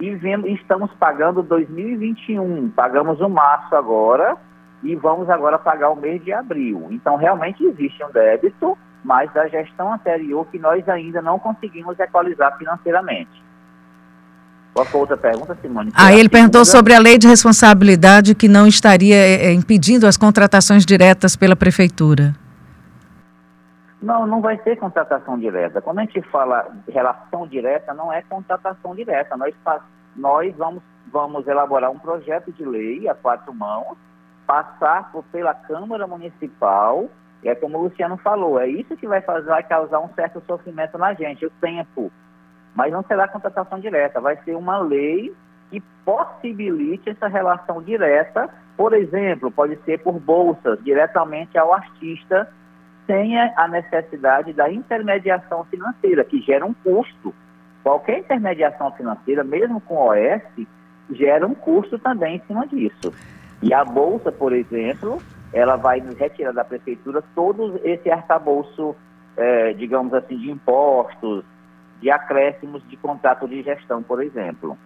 E 0.00 0.08
estamos 0.52 0.90
pagando 0.94 1.42
2021, 1.42 2.70
pagamos 2.70 3.20
o 3.20 3.28
março 3.28 3.74
agora, 3.76 4.36
e 4.84 4.94
vamos 4.94 5.30
agora 5.30 5.58
pagar 5.58 5.90
o 5.90 5.96
mês 5.96 6.22
de 6.22 6.32
abril. 6.32 6.88
Então, 6.90 7.16
realmente 7.16 7.64
existe 7.64 8.04
um 8.04 8.12
débito, 8.12 8.76
mas 9.02 9.32
da 9.32 9.48
gestão 9.48 9.92
anterior 9.92 10.46
que 10.52 10.58
nós 10.58 10.86
ainda 10.88 11.22
não 11.22 11.38
conseguimos 11.38 11.98
equalizar 11.98 12.56
financeiramente. 12.58 13.42
Qual 14.74 14.84
foi 14.84 14.98
a 14.98 15.00
outra 15.00 15.16
pergunta, 15.16 15.56
Simone? 15.62 15.92
Ah, 15.96 16.12
ele 16.12 16.28
perguntou 16.28 16.64
sobre 16.64 16.92
a 16.94 16.98
lei 16.98 17.16
de 17.16 17.26
responsabilidade 17.26 18.34
que 18.34 18.46
não 18.46 18.66
estaria 18.66 19.16
é, 19.16 19.52
impedindo 19.52 20.06
as 20.06 20.16
contratações 20.16 20.84
diretas 20.84 21.34
pela 21.34 21.56
prefeitura. 21.56 22.34
Não, 24.02 24.26
não 24.26 24.42
vai 24.42 24.58
ser 24.62 24.76
contratação 24.76 25.38
direta. 25.38 25.80
Quando 25.80 26.00
a 26.00 26.02
gente 26.02 26.20
fala 26.22 26.66
relação 26.88 27.46
direta, 27.46 27.94
não 27.94 28.12
é 28.12 28.20
contratação 28.20 28.94
direta. 28.94 29.34
Nós, 29.36 29.54
nós 30.14 30.54
vamos, 30.56 30.82
vamos 31.10 31.46
elaborar 31.46 31.90
um 31.90 31.98
projeto 31.98 32.52
de 32.52 32.64
lei 32.66 33.08
a 33.08 33.14
quatro 33.14 33.54
mãos 33.54 33.96
passar 34.46 35.10
por, 35.10 35.24
pela 35.24 35.54
Câmara 35.54 36.06
Municipal, 36.06 37.08
e 37.42 37.48
é 37.48 37.54
como 37.54 37.78
o 37.78 37.82
Luciano 37.82 38.16
falou, 38.18 38.58
é 38.60 38.66
isso 38.66 38.96
que 38.96 39.06
vai 39.06 39.20
fazer, 39.20 39.48
vai 39.48 39.62
causar 39.62 40.00
um 40.00 40.08
certo 40.14 40.42
sofrimento 40.46 40.96
na 40.96 41.12
gente, 41.14 41.44
o 41.44 41.50
tempo. 41.60 42.10
Mas 42.74 42.92
não 42.92 43.02
será 43.04 43.28
contratação 43.28 43.78
direta, 43.78 44.20
vai 44.20 44.36
ser 44.44 44.56
uma 44.56 44.78
lei 44.78 45.34
que 45.70 45.80
possibilite 46.04 47.10
essa 47.10 47.28
relação 47.28 47.82
direta, 47.82 48.48
por 48.76 48.92
exemplo, 48.92 49.50
pode 49.50 49.76
ser 49.84 49.98
por 50.02 50.18
bolsas 50.18 50.82
diretamente 50.82 51.56
ao 51.56 51.72
artista, 51.72 52.48
sem 53.06 53.38
a 53.38 53.68
necessidade 53.68 54.52
da 54.52 54.70
intermediação 54.70 55.64
financeira, 55.64 56.24
que 56.24 56.40
gera 56.40 56.64
um 56.64 56.72
custo. 56.72 57.34
Qualquer 57.82 58.20
intermediação 58.20 58.90
financeira, 58.92 59.44
mesmo 59.44 59.80
com 59.80 59.96
OS, 59.96 60.42
gera 61.10 61.46
um 61.46 61.54
custo 61.54 61.98
também 61.98 62.36
em 62.36 62.42
cima 62.46 62.66
disso. 62.66 63.12
E 63.64 63.72
a 63.72 63.82
bolsa, 63.82 64.30
por 64.30 64.52
exemplo, 64.52 65.22
ela 65.52 65.76
vai 65.76 66.02
retirar 66.18 66.52
da 66.52 66.64
prefeitura 66.64 67.24
todo 67.34 67.80
esse 67.82 68.10
arcabouço, 68.10 68.94
é, 69.36 69.72
digamos 69.72 70.12
assim, 70.12 70.36
de 70.36 70.50
impostos, 70.50 71.42
de 72.00 72.10
acréscimos 72.10 72.82
de 72.90 72.96
contrato 72.98 73.48
de 73.48 73.62
gestão, 73.62 74.02
por 74.02 74.22
exemplo. 74.22 74.76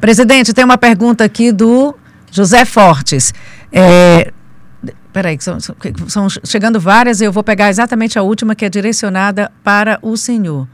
Presidente, 0.00 0.52
tem 0.52 0.64
uma 0.64 0.76
pergunta 0.76 1.22
aqui 1.22 1.52
do 1.52 1.94
José 2.28 2.64
Fortes. 2.64 3.32
É, 3.72 4.32
peraí, 5.12 5.38
são, 5.40 5.60
são 5.60 6.28
chegando 6.44 6.80
várias 6.80 7.20
e 7.20 7.24
eu 7.24 7.32
vou 7.32 7.44
pegar 7.44 7.68
exatamente 7.68 8.18
a 8.18 8.22
última 8.22 8.56
que 8.56 8.64
é 8.64 8.68
direcionada 8.68 9.52
para 9.62 10.00
o 10.02 10.16
senhor. 10.16 10.66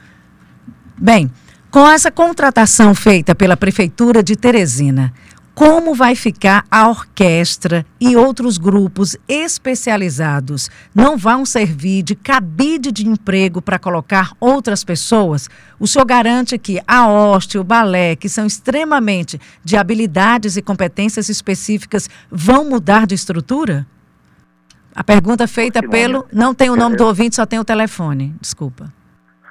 Bem, 0.97 1.31
com 1.71 1.87
essa 1.89 2.11
contratação 2.11 2.95
feita 2.95 3.35
pela 3.35 3.57
Prefeitura 3.57 4.23
de 4.23 4.37
Teresina, 4.37 5.13
como 5.55 5.95
vai 5.95 6.17
ficar 6.17 6.67
a 6.69 6.89
orquestra 6.89 7.87
e 8.01 8.17
outros 8.17 8.59
grupos 8.59 9.17
especializados? 9.29 10.69
Não 10.93 11.17
vão 11.17 11.47
servir 11.47 12.03
de 12.03 12.17
cabide 12.17 12.91
de 12.91 13.07
emprego 13.07 13.63
para 13.63 13.79
colocar 13.79 14.33
outras 14.41 14.83
pessoas? 14.83 15.49
O 15.79 15.87
senhor 15.87 16.05
garante 16.05 16.59
que 16.59 16.83
a 16.89 17.07
hoste, 17.07 17.57
o 17.57 17.63
balé, 17.63 18.17
que 18.17 18.29
são 18.29 18.47
extremamente 18.47 19.41
de 19.63 19.77
habilidades 19.77 20.57
e 20.57 20.63
competências 20.63 21.29
específicas, 21.29 22.11
vão 22.29 22.69
mudar 22.69 23.07
de 23.07 23.15
estrutura? 23.15 23.87
A 24.93 25.05
pergunta 25.05 25.47
feita 25.47 25.81
pelo. 25.83 26.27
Não 26.33 26.53
tem 26.53 26.69
o 26.69 26.77
nome 26.77 26.97
do 26.97 27.07
ouvinte, 27.07 27.37
só 27.37 27.47
tem 27.47 27.61
o 27.61 27.65
telefone. 27.65 28.35
Desculpa. 28.41 28.93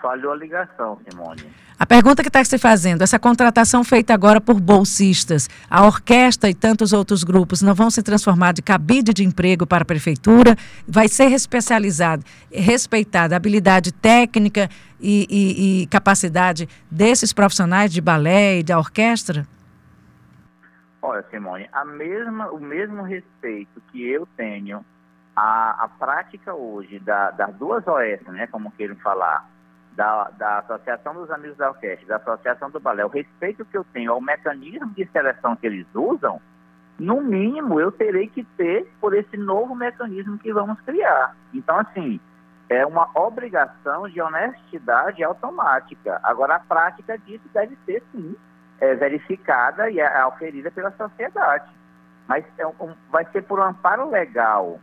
Falhou 0.04 0.34
a 0.34 0.36
ligação, 0.36 1.00
Simone. 1.10 1.50
A 1.80 1.86
pergunta 1.86 2.22
que 2.22 2.28
está 2.28 2.44
se 2.44 2.58
fazendo, 2.58 3.04
essa 3.04 3.18
contratação 3.18 3.86
feita 3.86 4.14
agora 4.14 4.42
por 4.42 4.60
bolsistas, 4.60 5.50
a 5.70 5.86
orquestra 5.86 6.50
e 6.50 6.54
tantos 6.54 6.92
outros 6.92 7.24
grupos 7.24 7.62
não 7.62 7.74
vão 7.74 7.90
se 7.90 8.04
transformar 8.04 8.52
de 8.52 8.62
cabide 8.62 9.14
de 9.14 9.24
emprego 9.24 9.66
para 9.66 9.84
a 9.84 9.86
prefeitura? 9.86 10.58
Vai 10.86 11.08
ser 11.08 11.32
especializado, 11.32 12.22
respeitada 12.52 13.34
a 13.34 13.38
habilidade 13.38 13.94
técnica 13.94 14.68
e, 15.00 15.26
e, 15.30 15.84
e 15.84 15.88
capacidade 15.88 16.68
desses 16.92 17.32
profissionais 17.32 17.90
de 17.90 18.02
balé 18.02 18.60
e 18.60 18.64
da 18.64 18.78
orquestra? 18.78 19.48
Olha, 21.02 21.24
Simone, 21.32 21.70
a 21.72 21.86
mesma, 21.86 22.52
o 22.52 22.60
mesmo 22.60 23.04
respeito 23.04 23.82
que 23.90 24.06
eu 24.06 24.28
tenho 24.36 24.84
à, 25.34 25.86
à 25.86 25.88
prática 25.88 26.54
hoje 26.54 27.00
da, 27.00 27.32
das 27.32 27.56
duas 27.56 27.88
OS, 27.88 28.22
né, 28.28 28.48
como 28.48 28.70
queiram 28.72 28.98
falar, 28.98 29.53
da, 29.96 30.30
da 30.38 30.60
Associação 30.60 31.14
dos 31.14 31.30
Amigos 31.32 31.58
da 31.58 31.70
Orquestra, 31.70 32.08
da 32.08 32.16
Associação 32.18 32.70
do 32.70 32.80
Balé, 32.80 33.06
o 33.06 33.10
respeito 33.10 33.66
que 33.66 33.78
eu 33.78 33.86
tenho 33.94 34.12
ao 34.12 34.22
mecanismo 34.22 34.90
de 34.92 35.08
seleção 35.12 35.56
que 35.56 35.68
eles 35.68 35.88
usam, 35.94 36.42
no 37.00 37.22
mínimo 37.22 37.80
eu 37.80 37.92
terei 37.92 38.28
que 38.28 38.44
ter 38.58 38.88
por 39.00 39.14
esse 39.14 39.38
novo 39.38 39.76
mecanismo 39.76 40.38
que 40.38 40.54
vamos 40.54 40.80
criar. 40.82 41.36
Então, 41.54 41.78
assim, 41.80 42.20
é 42.70 42.86
uma 42.86 43.10
obrigação 43.16 44.08
de 44.10 44.22
honestidade 44.22 45.24
automática. 45.24 46.20
Agora, 46.24 46.56
a 46.56 46.60
prática 46.60 47.18
disso 47.18 47.44
deve 47.54 47.78
ser, 47.86 48.04
sim, 48.12 48.36
é, 48.80 48.96
verificada 48.96 49.90
e 49.90 50.00
é, 50.00 50.26
oferida 50.26 50.72
pela 50.72 50.92
sociedade. 50.92 51.70
Mas 52.28 52.46
é 52.58 52.66
um, 52.66 52.94
vai 53.10 53.26
ser 53.32 53.44
por 53.44 53.60
um 53.60 53.64
amparo 53.64 54.10
legal 54.10 54.80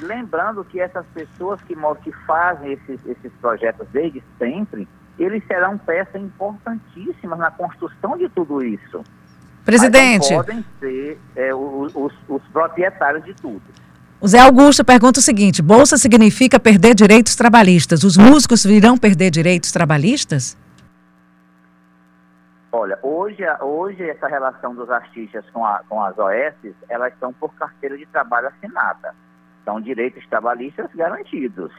Lembrando 0.00 0.64
que 0.64 0.80
essas 0.80 1.04
pessoas 1.06 1.60
que, 1.62 1.74
que 2.02 2.12
fazem 2.26 2.72
esses, 2.72 3.04
esses 3.06 3.32
projetos 3.40 3.86
desde 3.92 4.22
sempre, 4.38 4.88
eles 5.18 5.44
serão 5.46 5.76
peças 5.76 6.20
importantíssimas 6.20 7.38
na 7.38 7.50
construção 7.50 8.16
de 8.16 8.28
tudo 8.28 8.62
isso. 8.62 9.02
Presidente. 9.64 10.32
podem 10.32 10.64
ser 10.80 11.20
é, 11.36 11.54
os, 11.54 11.94
os, 11.94 12.12
os 12.28 12.42
proprietários 12.52 13.24
de 13.24 13.34
tudo. 13.34 13.62
O 14.20 14.26
Zé 14.26 14.40
Augusto 14.40 14.84
pergunta 14.84 15.20
o 15.20 15.22
seguinte: 15.22 15.60
bolsa 15.60 15.96
significa 15.96 16.58
perder 16.58 16.94
direitos 16.94 17.36
trabalhistas. 17.36 18.02
Os 18.02 18.16
músicos 18.16 18.64
virão 18.64 18.96
perder 18.96 19.30
direitos 19.30 19.70
trabalhistas? 19.70 20.56
Olha, 22.72 22.98
hoje, 23.02 23.44
hoje 23.60 24.08
essa 24.08 24.26
relação 24.26 24.74
dos 24.74 24.90
artistas 24.90 25.44
com, 25.52 25.64
a, 25.64 25.82
com 25.88 26.02
as 26.02 26.18
OS, 26.18 26.74
elas 26.88 27.12
estão 27.12 27.32
por 27.32 27.54
carteira 27.54 27.96
de 27.96 28.06
trabalho 28.06 28.48
assinada. 28.48 29.14
São 29.68 29.82
direitos 29.82 30.26
trabalhistas 30.28 30.88
garantidos. 30.94 31.70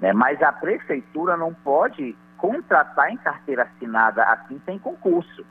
Né? 0.00 0.12
Mas 0.12 0.42
a 0.42 0.52
prefeitura 0.52 1.34
não 1.34 1.54
pode 1.54 2.14
contratar 2.36 3.10
em 3.10 3.16
carteira 3.16 3.62
assinada 3.62 4.22
assim 4.24 4.60
sem 4.66 4.78
concurso. 4.78 5.42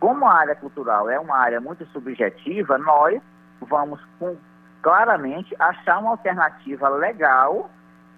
Como 0.00 0.26
a 0.26 0.34
área 0.34 0.56
cultural 0.56 1.08
é 1.08 1.16
uma 1.16 1.36
área 1.36 1.60
muito 1.60 1.86
subjetiva, 1.92 2.76
nós 2.76 3.22
vamos 3.60 4.00
com, 4.18 4.36
claramente 4.82 5.54
achar 5.60 6.00
uma 6.00 6.10
alternativa 6.10 6.88
legal 6.88 7.70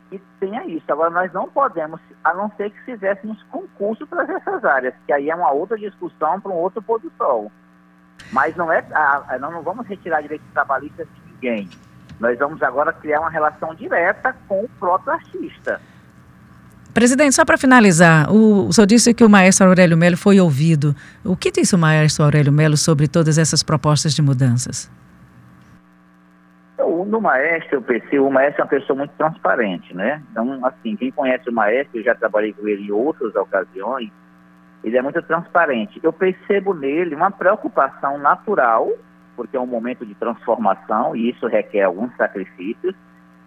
que 0.09 0.19
tenha 0.41 0.65
isso. 0.65 0.91
Agora, 0.91 1.11
nós 1.11 1.31
não 1.35 1.51
podemos, 1.51 2.01
a 2.25 2.33
não 2.33 2.51
ser 2.57 2.71
que 2.71 2.81
fizéssemos 2.85 3.43
concurso 3.51 4.07
para 4.07 4.23
essas 4.35 4.65
áreas, 4.65 4.95
que 5.05 5.13
aí 5.13 5.29
é 5.29 5.35
uma 5.35 5.51
outra 5.51 5.77
discussão 5.77 6.41
para 6.41 6.51
um 6.51 6.57
outro 6.57 6.81
pôr 6.81 7.01
do 7.01 7.13
sol. 7.19 7.53
Mas 8.33 8.57
não 8.57 8.73
é, 8.73 8.83
a, 8.95 9.37
nós 9.39 9.53
não 9.53 9.63
vamos 9.63 9.87
retirar 9.87 10.23
direitos 10.23 10.49
trabalhistas 10.55 11.07
de 11.07 11.33
ninguém. 11.35 11.69
Nós 12.19 12.39
vamos 12.39 12.63
agora 12.63 12.93
criar 12.93 13.21
uma 13.21 13.31
relação 13.31 13.75
direta 13.75 14.35
com 14.49 14.65
o 14.65 14.69
próprio 14.81 15.13
artista. 15.13 15.81
Presidente, 16.97 17.35
só 17.35 17.45
para 17.45 17.59
finalizar, 17.59 18.33
o, 18.33 18.69
o 18.69 18.73
senhor 18.73 18.87
disse 18.87 19.13
que 19.13 19.23
o 19.23 19.29
maestro 19.29 19.67
Aurélio 19.67 19.99
Melo 19.99 20.17
foi 20.17 20.41
ouvido. 20.41 20.97
O 21.23 21.37
que 21.37 21.51
disse 21.51 21.75
o 21.75 21.79
maestro 21.79 22.25
Aurélio 22.25 22.51
Melo 22.51 22.75
sobre 22.75 23.07
todas 23.07 23.37
essas 23.37 23.63
propostas 23.63 24.15
de 24.15 24.23
mudanças? 24.23 24.91
Então, 26.73 27.05
no 27.05 27.21
maestro, 27.21 27.77
eu 27.77 27.83
percebo, 27.83 28.27
o 28.27 28.33
maestro 28.33 28.63
é 28.63 28.65
uma 28.65 28.71
pessoa 28.71 28.97
muito 28.97 29.11
transparente, 29.19 29.95
né? 29.95 30.23
Então, 30.31 30.65
assim, 30.65 30.97
quem 30.97 31.11
conhece 31.11 31.51
o 31.51 31.53
maestro, 31.53 31.99
eu 31.99 32.03
já 32.05 32.15
trabalhei 32.15 32.55
com 32.55 32.67
ele 32.67 32.87
em 32.87 32.91
outras 32.91 33.35
ocasiões, 33.35 34.11
ele 34.83 34.97
é 34.97 35.03
muito 35.03 35.21
transparente. 35.21 36.01
Eu 36.03 36.15
percebo 36.15 36.73
nele 36.73 37.15
uma 37.15 37.31
preocupação 37.31 38.17
natural 38.19 38.91
porque 39.37 39.57
é 39.57 39.61
um 39.61 39.67
momento 39.67 40.05
de 40.05 40.15
transformação 40.15 41.15
e 41.15 41.31
isso 41.31 41.47
requer 41.47 41.83
alguns 41.83 42.15
sacrifícios, 42.17 42.95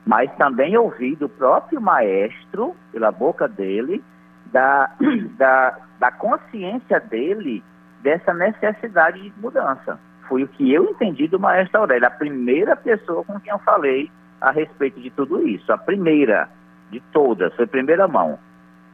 mas 0.05 0.31
também 0.37 0.77
ouvi 0.77 1.15
do 1.15 1.27
próprio 1.27 1.81
maestro, 1.81 2.75
pela 2.91 3.11
boca 3.11 3.47
dele, 3.47 4.03
da, 4.45 4.91
da, 5.37 5.77
da 5.99 6.11
consciência 6.11 6.99
dele 6.99 7.63
dessa 8.01 8.33
necessidade 8.33 9.21
de 9.21 9.33
mudança. 9.39 9.99
Foi 10.27 10.43
o 10.43 10.47
que 10.47 10.71
eu 10.71 10.85
entendi 10.85 11.27
do 11.27 11.39
maestro 11.39 11.81
Aurélio, 11.81 12.07
a 12.07 12.11
primeira 12.11 12.75
pessoa 12.75 13.23
com 13.25 13.39
quem 13.39 13.51
eu 13.51 13.59
falei 13.59 14.11
a 14.39 14.51
respeito 14.51 14.99
de 15.01 15.09
tudo 15.09 15.45
isso, 15.45 15.71
a 15.73 15.77
primeira 15.77 16.47
de 16.91 16.99
todas, 17.11 17.53
foi 17.55 17.67
primeira 17.67 18.07
mão. 18.07 18.39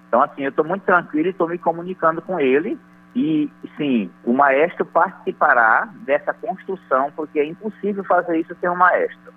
Então, 0.07 0.21
assim, 0.21 0.43
eu 0.43 0.49
estou 0.49 0.65
muito 0.65 0.83
tranquilo 0.83 1.27
e 1.27 1.31
estou 1.31 1.47
me 1.47 1.57
comunicando 1.57 2.21
com 2.21 2.39
ele 2.39 2.79
e, 3.16 3.49
sim, 3.78 4.09
o 4.26 4.34
maestro 4.34 4.86
participará 4.86 5.88
dessa 6.05 6.34
construção, 6.34 7.11
porque 7.16 7.39
é 7.39 7.45
impossível 7.45 8.03
fazer 8.03 8.39
isso 8.39 8.53
sem 8.59 8.70
um 8.70 8.76
maestro. 8.76 9.34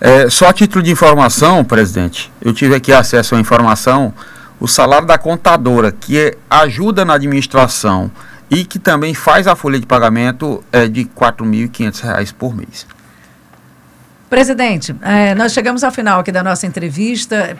É, 0.00 0.30
só 0.30 0.48
a 0.48 0.52
título 0.52 0.82
de 0.82 0.90
informação, 0.92 1.64
presidente, 1.64 2.32
eu 2.40 2.52
tive 2.52 2.74
aqui 2.74 2.92
acesso 2.92 3.34
à 3.34 3.40
informação, 3.40 4.14
o 4.60 4.68
salário 4.68 5.06
da 5.06 5.18
contadora, 5.18 5.90
que 5.90 6.18
é, 6.18 6.36
ajuda 6.48 7.04
na 7.04 7.14
administração 7.14 8.10
e 8.48 8.64
que 8.64 8.78
também 8.78 9.14
faz 9.14 9.48
a 9.48 9.56
folha 9.56 9.80
de 9.80 9.86
pagamento, 9.86 10.62
é 10.70 10.86
de 10.86 11.02
R$ 11.02 11.10
4.500 11.16 12.34
por 12.34 12.54
mês. 12.54 12.86
Presidente, 14.32 14.96
é, 15.02 15.34
nós 15.34 15.52
chegamos 15.52 15.84
ao 15.84 15.92
final 15.92 16.20
aqui 16.20 16.32
da 16.32 16.42
nossa 16.42 16.66
entrevista. 16.66 17.54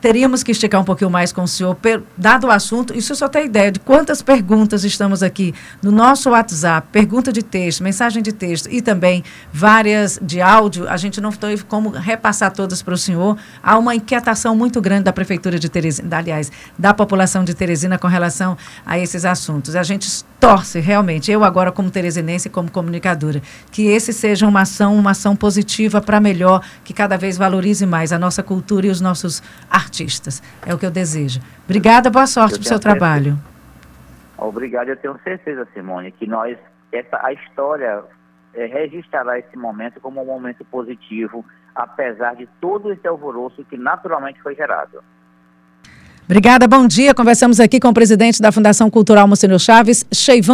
Teríamos 0.00 0.42
que 0.42 0.52
esticar 0.52 0.80
um 0.80 0.84
pouquinho 0.84 1.10
mais 1.10 1.34
com 1.34 1.42
o 1.42 1.46
senhor, 1.46 1.76
dado 2.16 2.46
o 2.46 2.50
assunto. 2.50 2.96
Isso 2.96 3.14
só 3.14 3.28
tem 3.28 3.44
ideia 3.44 3.70
de 3.70 3.78
quantas 3.78 4.22
perguntas 4.22 4.84
estamos 4.84 5.22
aqui 5.22 5.52
no 5.82 5.92
nosso 5.92 6.30
WhatsApp, 6.30 6.88
pergunta 6.90 7.30
de 7.30 7.42
texto, 7.42 7.84
mensagem 7.84 8.22
de 8.22 8.32
texto 8.32 8.70
e 8.72 8.80
também 8.80 9.22
várias 9.52 10.18
de 10.22 10.40
áudio. 10.40 10.88
A 10.88 10.96
gente 10.96 11.20
não 11.20 11.30
tem 11.30 11.58
como 11.58 11.90
repassar 11.90 12.50
todas 12.50 12.80
para 12.80 12.94
o 12.94 12.98
senhor. 12.98 13.36
Há 13.62 13.76
uma 13.76 13.94
inquietação 13.94 14.56
muito 14.56 14.80
grande 14.80 15.04
da 15.04 15.12
Prefeitura 15.12 15.58
de 15.58 15.68
Teresina, 15.68 16.16
aliás, 16.16 16.50
da 16.78 16.94
população 16.94 17.44
de 17.44 17.52
Teresina 17.52 17.98
com 17.98 18.08
relação 18.08 18.56
a 18.86 18.98
esses 18.98 19.26
assuntos. 19.26 19.76
A 19.76 19.82
gente 19.82 20.24
torce 20.46 20.80
realmente, 20.80 21.30
eu 21.30 21.42
agora 21.42 21.72
como 21.72 21.90
teresinense 21.90 22.48
e 22.48 22.50
como 22.50 22.70
comunicadora, 22.70 23.40
que 23.72 23.86
esse 23.86 24.12
seja 24.12 24.46
uma 24.46 24.62
ação, 24.62 24.94
uma 24.94 25.12
ação 25.12 25.34
positiva 25.34 26.00
para 26.00 26.20
melhor, 26.20 26.64
que 26.84 26.92
cada 26.92 27.16
vez 27.16 27.38
valorize 27.38 27.86
mais 27.86 28.12
a 28.12 28.18
nossa 28.18 28.42
cultura 28.42 28.86
e 28.86 28.90
os 28.90 29.00
nossos 29.00 29.42
artistas. 29.70 30.42
É 30.66 30.74
o 30.74 30.78
que 30.78 30.86
eu 30.86 30.90
desejo. 30.90 31.40
Obrigada, 31.64 32.10
boa 32.10 32.26
sorte 32.26 32.54
para 32.54 32.62
o 32.62 32.68
seu 32.68 32.78
trabalho. 32.78 33.38
Obrigado, 34.36 34.88
eu 34.88 34.96
tenho 34.96 35.18
certeza, 35.24 35.66
Simone, 35.72 36.12
que 36.12 36.26
nós, 36.26 36.58
essa, 36.92 37.18
a 37.22 37.32
história 37.32 38.02
é, 38.52 38.66
registrará 38.66 39.38
esse 39.38 39.56
momento 39.56 40.00
como 40.00 40.20
um 40.22 40.26
momento 40.26 40.64
positivo, 40.64 41.44
apesar 41.74 42.34
de 42.36 42.46
todo 42.60 42.92
esse 42.92 43.06
alvoroço 43.06 43.64
que 43.64 43.76
naturalmente 43.76 44.40
foi 44.42 44.54
gerado. 44.54 45.02
Obrigada, 46.26 46.66
bom 46.66 46.86
dia. 46.86 47.14
Conversamos 47.14 47.60
aqui 47.60 47.78
com 47.78 47.88
o 47.88 47.92
presidente 47.92 48.40
da 48.40 48.50
Fundação 48.50 48.88
Cultural 48.88 49.28
Monsenhor 49.28 49.58
Chaves, 49.58 50.06
Cheivan 50.10 50.52